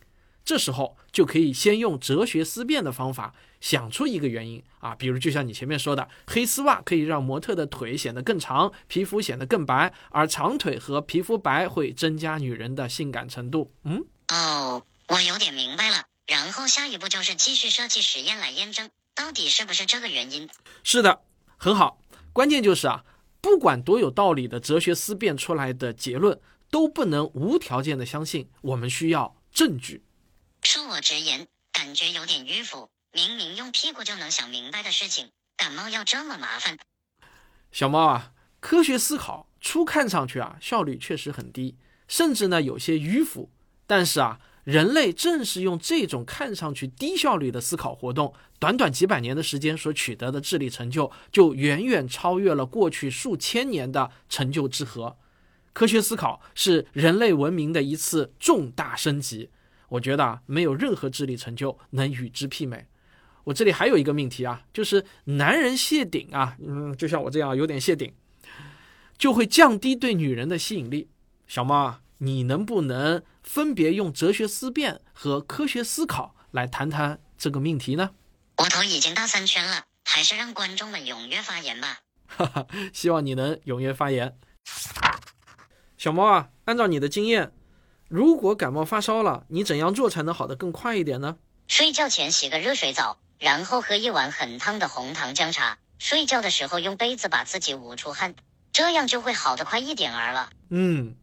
[0.43, 13.71] 这时候就可以先用哲学思辨的方法想出一个原因啊，比如就像你前面说的，黑丝袜可以让模特的腿显得更长，皮肤显得更白，而长腿和皮肤白会增加女人的性感程度。
[13.85, 16.03] 嗯，哦，我有点明白了。
[16.27, 20.47] 然后下一步就是继续设计实验来验证到底是不是这个原因。
[20.83, 21.21] 是的，
[21.57, 21.99] 很好。
[22.33, 23.03] 关键就是啊，
[23.45, 26.41] 不管多有道理的哲学思辨出来的结论，
[26.71, 30.03] 都不能无条件的相信，我们需要证据。
[30.63, 32.89] 恕我直言，感觉有点迂腐。
[33.13, 36.79] 明明用屁股就能想明白的事情，感冒要这么麻烦？
[37.71, 41.77] 小猫啊，科学思考初看上去啊，效率确实很低，
[42.07, 43.51] 甚至呢有些迂腐。
[43.85, 55.15] 但是啊，人类正是用这种看上去低效率的思考活动，短短几百年的时间所取得的智力成就，就远远超越了过去数千年的成就之和。
[55.71, 59.49] 科学思考是人类文明的一次重大升级。
[59.89, 62.87] 我觉得啊，没有任何智力成就能与之媲美。
[63.43, 68.11] 我这里还有一个命题啊，就是男人谢顶啊，嗯，就像我这样有点谢顶，
[69.15, 71.09] 就会降低对女人的吸引力。
[71.45, 78.11] 小猫啊，你能不能分别用哲学思辨和科学思考来谈谈这个命题呢？
[78.57, 81.99] 我头已经大三圈了，还是让观众们踊跃发言吧。
[82.27, 84.37] 哈哈，希望你能踊跃发言。
[85.97, 87.53] 小猫啊，按照你的经验，
[88.09, 91.37] 如果感冒发烧了，你怎样做才能好得更快一点呢？
[91.67, 93.19] 睡觉前洗个热水澡。
[93.37, 98.33] 然后喝一碗很烫的红糖姜茶，睡觉的时候用被子把自己捂出汗，
[98.71, 100.49] 这样就会好得快一点儿了。
[100.69, 101.17] 嗯，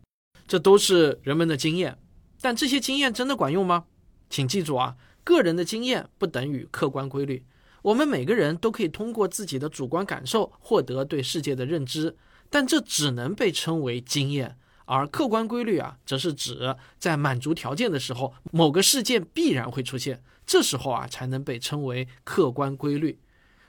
[0.47, 1.99] 这都是人们的经验，
[2.43, 3.85] 但这些经验真的管用吗？
[4.29, 7.47] 请记住啊，个人的经验不等于客观规律。
[7.83, 12.17] 我们每个人都可以通过自己的主观感受获得对世界的认知，
[12.51, 14.59] 但这只能被称为经验。
[14.85, 20.23] 而客观规律啊，则是指在满足条件的时候，某个事件必然会出现。
[20.45, 23.19] 这时候啊，才能被称为客观规律。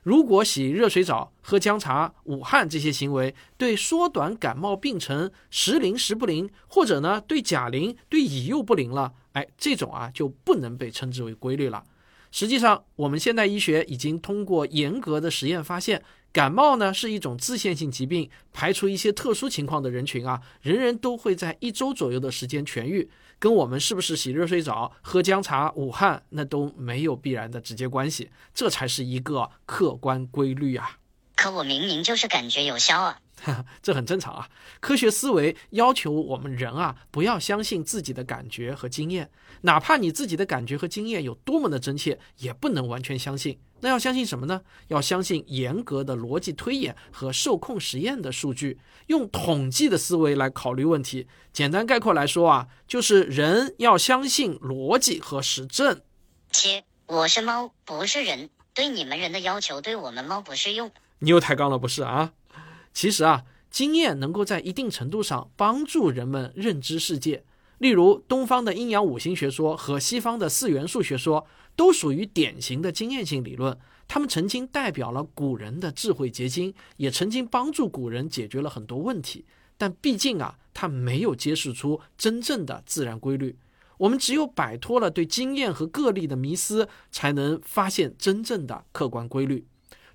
[0.03, 11.83] 如果洗热水澡、喝姜茶、捂汗这些行为对缩短感冒病程时灵时不灵，或者呢对甲灵、对乙又不灵了，哎，这种啊就不能被称之为规律了。
[12.31, 23.07] 实际上，我们现代医学已经通过严格的实验发现，感冒呢是一种自限性疾病，排除一些特殊情况的人群啊，人人都会在一周左右的时间痊愈。
[23.43, 30.97] 跟我们是不是洗热水澡、喝姜茶、捂汗，那都没有必然的直接关系，这才是一个客观规律啊！
[31.35, 33.19] 可我明明就是感觉有效啊！
[33.81, 34.49] 这很正常啊。
[34.79, 39.29] 科学思维要求我们人啊，不要相信自己的感觉和经验，
[39.61, 43.59] 哪怕你自己的感觉和经验有多么的真切，也不能完全相信。
[43.81, 44.61] 那要相信什么呢？
[44.87, 51.27] 要相信严格的逻辑推演和受控实验的数据，用统计的思维来考虑问题。
[51.51, 55.99] 简单概括来说啊，就是人要相信逻辑和实证。
[56.49, 60.89] 切，我是猫，不是人，对你们人的要求对我们猫不适用。
[61.19, 62.31] 你又抬杠了，不是啊？
[62.93, 67.43] 其实啊，经验能够在一定程度上帮助人们认知世界。
[67.79, 73.77] 例如，东方的阴阳五行学说和西方的四元素学说都属于典型的经验性理论。
[74.07, 79.43] 他们曾经代表了古人的智慧结晶，也曾经帮助古人解决了很多问题。
[79.77, 83.57] 但毕竟啊，它没有揭示出真正的自然规律。
[83.97, 89.65] 我们只有摆脱了对经验和个例的迷思，才能发现真正的客观规律。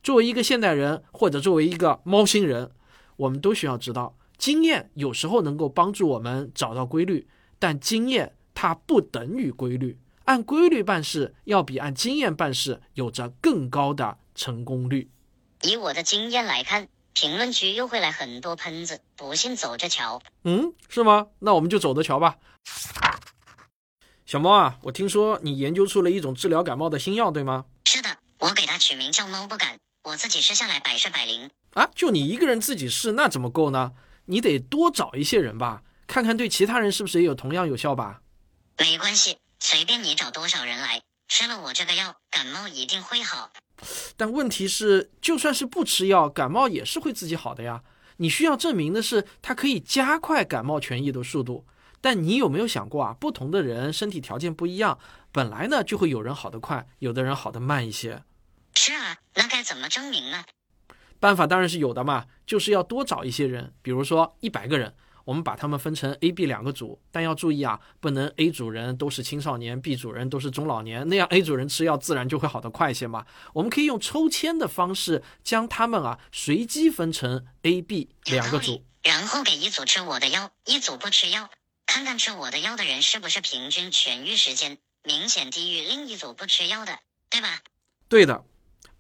[0.03, 2.71] 作为一个现代人，或者作为一个猫星人，
[3.17, 7.29] 我们都需要知道，经验有时候能够帮助我们找到规律，
[7.59, 9.99] 但经验它不等于规律。
[10.25, 15.11] 按规律办事，要比按经验办事有着更高的成功率。
[15.63, 20.21] 以我的经验来看，评论区又会来很多喷子，不信走着瞧。
[20.45, 21.29] 嗯，是吗？
[21.39, 22.37] 那我们就走着瞧吧。
[24.27, 27.65] 小猫啊，我听说你研究出了一种治疗感冒的新药，对吗？
[27.87, 29.79] 是的，我给它取名叫猫不感。
[30.09, 31.91] 我自己试下来百试百灵啊！
[31.95, 33.93] 就你一个人自己试，那怎么够呢？
[34.25, 38.23] 你得多找一些人吧，看看对其他人是不是也有同样有效吧。
[38.79, 43.51] 没关系，随便你找多少人来，吃了我这个药，感冒一定会好。
[44.17, 47.83] 但问题是，就算是不吃药，感冒也是会自己好的呀。
[48.17, 51.67] 你需要证明的是，它可以加快感冒痊愈的速度。
[52.01, 53.15] 但你有没有想过啊？
[53.21, 54.99] 不同的人身体条件不一样，
[55.31, 58.23] 本来呢就会有人好得快，有的人好得慢一些。
[58.81, 60.45] 是啊，那该怎么证明呢？
[61.19, 73.27] 办法当然是有的嘛，就是要多找一些人，比如说一百个人，我们把他们分成 A、B 两个组，但要注意啊，不能 A 组人都是青少年，B 组人都是中老年，那样 A 组人吃药自然就会好得快些嘛。
[73.53, 81.51] 我们可以用抽签的方式将他们啊随机分成 A、B 两个组，然后给一组吃我的药，一组不吃药，
[81.85, 87.59] 看看吃我的药的人是不是平均痊愈时间明显低于另一组不吃药的，对吧？
[88.09, 88.45] 对的。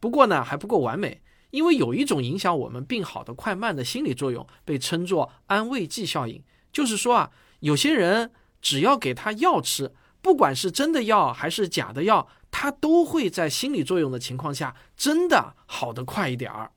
[0.00, 1.20] 不过呢，还不够完美，
[1.50, 6.42] 因为有一种影响我们病好的快慢的心理作用，被称作安慰剂效应。
[6.72, 7.30] 就是说啊，
[7.60, 8.32] 有些人
[8.62, 9.92] 只要给他药吃，
[10.22, 16.70] 不不管是真的药还是假的药，他都会在心理作用的情况下真的好得快一点儿。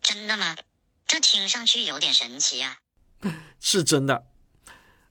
[0.00, 0.54] 真的吗？
[1.04, 2.78] 这听上去有点神奇啊。
[3.58, 4.28] 是真的，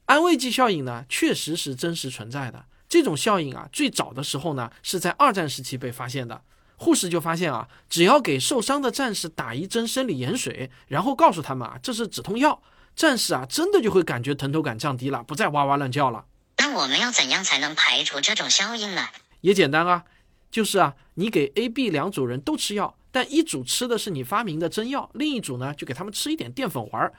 [0.06, 2.64] 安慰剂效应呢，确实是真实存在的。
[2.88, 6.42] 这种效应啊，最早的时候呢，是在二战时期被发现的。
[6.76, 12.62] 护士就发现啊，只要给受伤的战士打一针生理盐水，然后告诉他们啊，这是止痛药，
[12.94, 16.26] 战士啊，真的就会感觉疼痛感降低了，不再哇哇乱叫了。
[16.58, 19.06] 那我们要怎样才能排除这种效应呢？
[19.40, 20.04] 也简单啊，
[20.50, 27.14] 就是啊，你给 A、B 两组人都吃药，但一组吃的是你发明的真药，另一组呢，就给他们吃一点淀粉丸儿，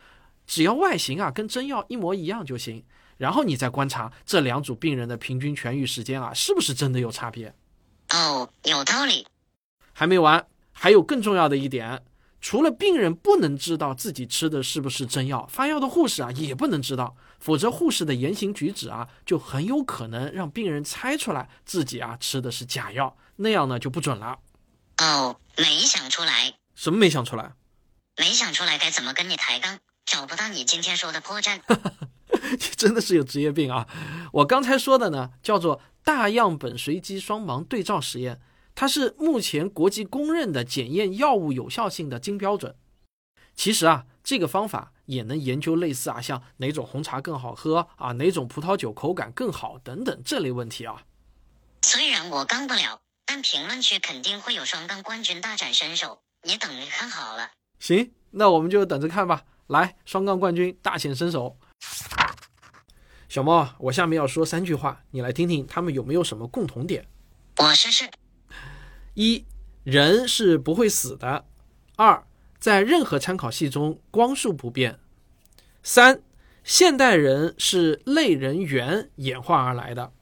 [0.46, 2.84] 只要外形啊跟真药一模一样就行。
[3.18, 7.54] 然后你再观察这两组病人的平均痊愈时间啊，是不是真的有差别？
[8.10, 9.26] 哦，有道理。
[10.00, 12.04] 还没完，还有更重要的一点，
[12.40, 24.38] 除了病人不能知道自己吃的是不是真药，发药的护士啊也不能知道，否则护士的言行举止啊就很有可能让病人猜出来自己啊吃的是假药，那样呢就不准了。
[25.00, 27.54] 哦，没想出来，什么没想出来？
[28.18, 31.60] 没想出来该怎么跟你抬杠，找不到你今天说的破绽。
[32.52, 33.88] 你真的是有职业病啊！
[34.32, 38.40] 我刚才说的呢，叫做大样本随机双盲对照实验。
[38.80, 42.76] 它是目前国际公认的检验药物有效性的金标准。
[43.56, 51.02] 其实啊，这个方法也能研究类似啊，像哪种红茶更好喝啊，哪种葡萄酒口感更好等等这类问题啊。
[51.82, 57.50] 虽然我杠不了，但评论区肯定会有双杠冠军大展身手，你等着看好了。
[57.80, 59.44] 行，那我们就等着看吧。
[59.66, 61.58] 来，双杠冠军大显身手。
[63.28, 67.08] 小猫，我下面要说三句话，你来听听他们有没有什么共同点。
[67.58, 68.08] 我试试。
[69.20, 69.48] 一
[69.84, 71.44] 人是不会死的。
[71.96, 72.24] 二，
[72.60, 75.00] 在任何参考系中，光速不变。
[75.82, 76.22] 三，
[76.64, 80.14] 现代人是类人猿演化而来的。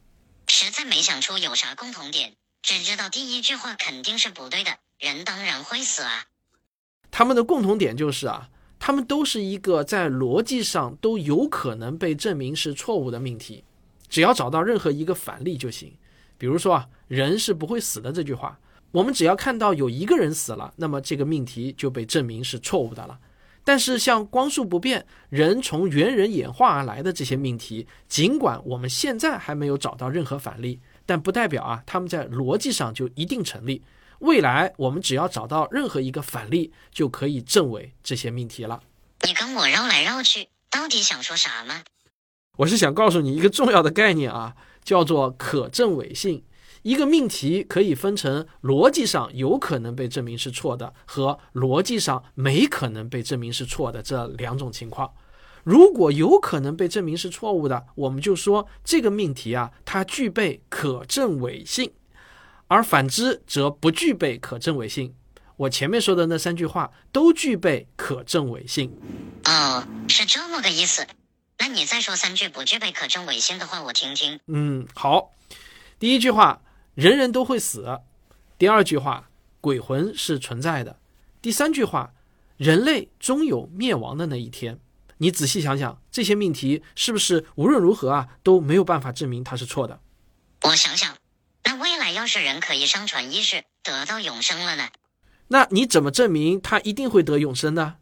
[0.47, 4.77] 实在没想出有啥共同点，只知道第一句话肯定是不对的。
[4.97, 6.27] 人当然会死啊。
[7.11, 13.65] 他们的共同点就是啊，他们都是一个在逻辑上都有可能被证明是错误的命题。
[14.07, 15.97] 只要找到任何一个反例就行。
[16.37, 18.57] 比如说啊，人是不会死的这句话。
[18.95, 23.19] 我们只要看到有一个人死了，那么这个命题就被证明是错误的了。
[23.65, 33.83] 但是像光速不变、人从猿人演化而来的这些命题，尽管我们现在还没有找到任何反例，但不代表啊他们在逻辑上就一定成立。
[34.19, 38.81] 未来我们只要找到任何一个反例，就可以证伪这些命题了。
[39.23, 41.81] 你跟我绕来绕去，到底想说啥呢？
[42.59, 46.45] 我是想告诉你一个重要的概念啊，叫做可证伪性。
[46.85, 55.11] 一个命题可以分成逻辑上有可能被证明是错的和逻辑上没可能被证明是错的这两种情况。
[55.63, 61.89] 如果有可能被证明是错误的，我们就说这个命题啊，它具备可证伪性；
[62.67, 65.15] 而反之则不具备可证伪性。
[65.57, 68.95] 我前面说的那三句话都具备可证伪性。
[69.45, 71.07] 哦，是这么个意思。
[71.57, 74.39] 那你再说三句不具备可证伪性的话，我听听。
[74.45, 75.31] 嗯，好。
[75.97, 76.61] 第一句话。
[76.95, 78.01] 人人都会死。
[78.57, 79.29] 第二句话，
[79.59, 80.97] 鬼魂是存在的。
[81.41, 82.13] 第三句话，
[82.55, 84.79] 人类终有灭亡的那一天。
[85.17, 89.99] 你仔细想想，这些命题是不是无论如何啊都没有办法证明它是错的？
[90.61, 91.17] 我想想，
[91.65, 94.89] 那未来要是人可以上传意识，得到永生了呢？
[95.49, 97.97] 那你怎么证明他一定会得永生呢？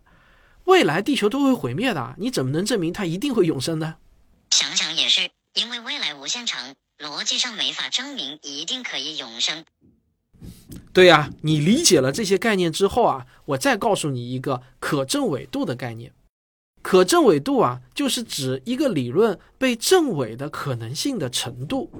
[0.65, 3.95] 未来地球都会毁灭的，你怎么能证明他一定会永生呢？
[4.51, 6.75] 想想也是，因为未来无限长。
[7.03, 9.65] 逻辑上没法证明一定可以永生。
[10.93, 16.13] 对呀，你理解了这些概念之后啊，我再告诉你一个可证伪度的概念。
[16.81, 21.91] 可证伪度啊，就是指一个理论被证伪的可能性的程度。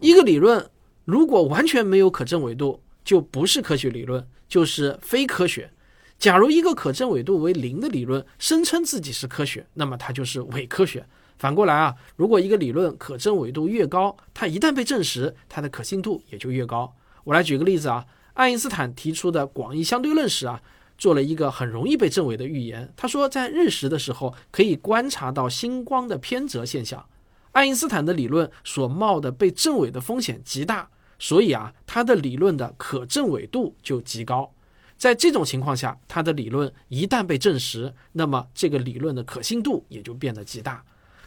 [0.00, 0.70] 一个理论
[1.06, 5.70] 如果完全没有可证伪度，就不是科学理论，就是非科学。
[6.18, 11.06] 假如一个可证伪度为零的理论声称自己是科学，那么它就是伪科学。
[11.38, 16.94] 反过来啊，如果一个理论可证伪度越高，它一旦被证实，它的可信度也就越高。
[17.24, 18.04] 我来举个例子啊，
[18.34, 20.60] 爱因斯坦提出的广义相对论时啊，
[20.96, 22.92] 做了一个很容易被证伪的预言。
[22.96, 27.04] 他说，在日食的时候可以观察到星光的偏折现象。
[27.52, 34.52] 爱因斯坦的理论所冒的被证伪的风险极大，所以啊，他的理论的可证伪度就极高。
[34.96, 40.84] 在这种情况下，他的理论一旦被证实，那么这个理论的可信度也就变得极大。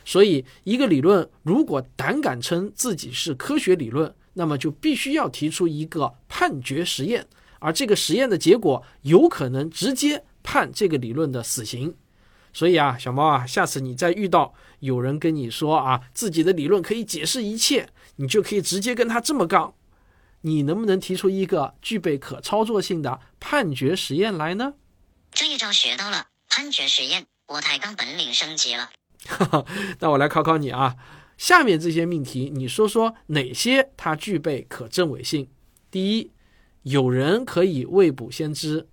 [0.08, 7.28] 所以，一个理论如果胆敢称自己是科学理论，那么就必须要提出一个判决实验，
[7.60, 11.94] 而这个实验的结果有可能直接判这个理论的死刑。
[12.54, 19.74] 所以啊，小猫啊，下次你再遇到有人跟你说啊，自己的理论可以解释一切，你就可以直接跟他这么杠。
[20.40, 24.76] 你能不能提出一个具备可操作性的判决实验来呢？
[25.34, 28.90] 这一招学到了，判决实验，我抬杠本领升级了。
[30.00, 30.96] 那我来考考你啊，
[31.38, 35.48] 下面这些命题，你说说哪些它具备可证伪性？
[35.92, 36.32] 第一，
[36.84, 38.88] 有人可以未卜先知；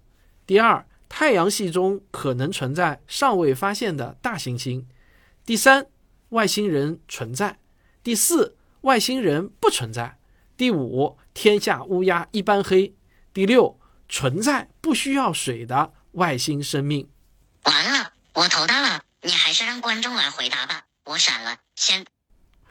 [0.46, 4.82] 第二，太阳系中可能存在尚未发现的大行星；
[5.44, 5.86] 第三，
[6.30, 7.56] 外星人存在；
[8.02, 10.16] 第四，外星人不存在；
[10.56, 12.92] 第五，天下乌鸦一般黑；
[13.32, 13.78] 第六，
[14.08, 17.08] 存在不需要水的外星生命。
[17.64, 22.04] 完了，我头大了，你还是让观众来回答吧，我闪了，先。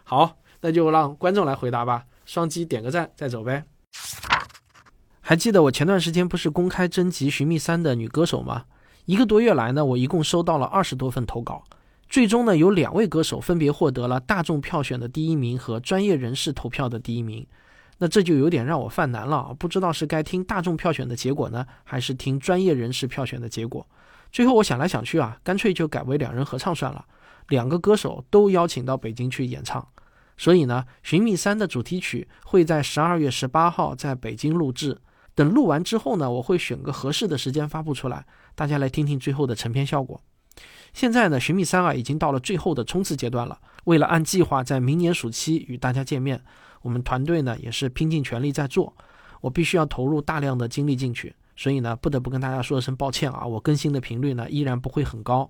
[0.04, 3.66] 好，那就让观众来回答吧，双击点个赞再走呗。
[5.20, 8.66] 还记得我前段时间不是公开征集《寻觅三》的女歌手吗？
[9.06, 11.64] 一个多月来呢，我一共收到了二十多份投稿，
[12.08, 17.48] 最终呢，有两位歌手分别获得了大众票选的第一名和专业人士投票的第一名。
[17.98, 23.88] 那这就有点让我犯难了，不知道是该听大众票选的结果呢，还是听专业人士票选的结果。
[24.34, 27.06] 最后我想来想去啊，干脆就改为两人合唱算了，
[27.50, 29.88] 两个歌手都邀请到北京去演唱。
[30.36, 35.00] 所以呢，《寻觅三》的主题曲会在十二月十八号在北京录制。
[35.36, 38.26] 等录完之后呢，我会选个合适的时间发布出来，
[38.56, 40.20] 大家来听听最后的成片效果。
[40.94, 43.60] 现在呢，《寻觅三》啊已经到了最后的冲刺阶段了。
[43.84, 46.44] 为了按计划在明年暑期与大家见面，
[46.82, 48.96] 我们团队呢也是拼尽全力在做。
[49.42, 55.50] 我必须要投入大量的精力进去，所以呢，不得不跟大家说声抱歉啊，我更新的频率呢依然不会很高。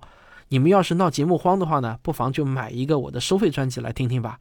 [0.49, 4.39] 你们要是闹节目荒的话呢，不妨就买一个我的收费专辑来听听吧。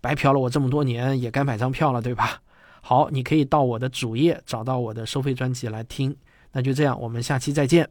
[0.00, 2.42] 白嫖了我这么多年，也该买张票了，对吧？
[2.82, 6.14] 好，你可以到我的主页找到我的收费专辑来听。
[6.52, 7.88] 那就这样，我们下期再见。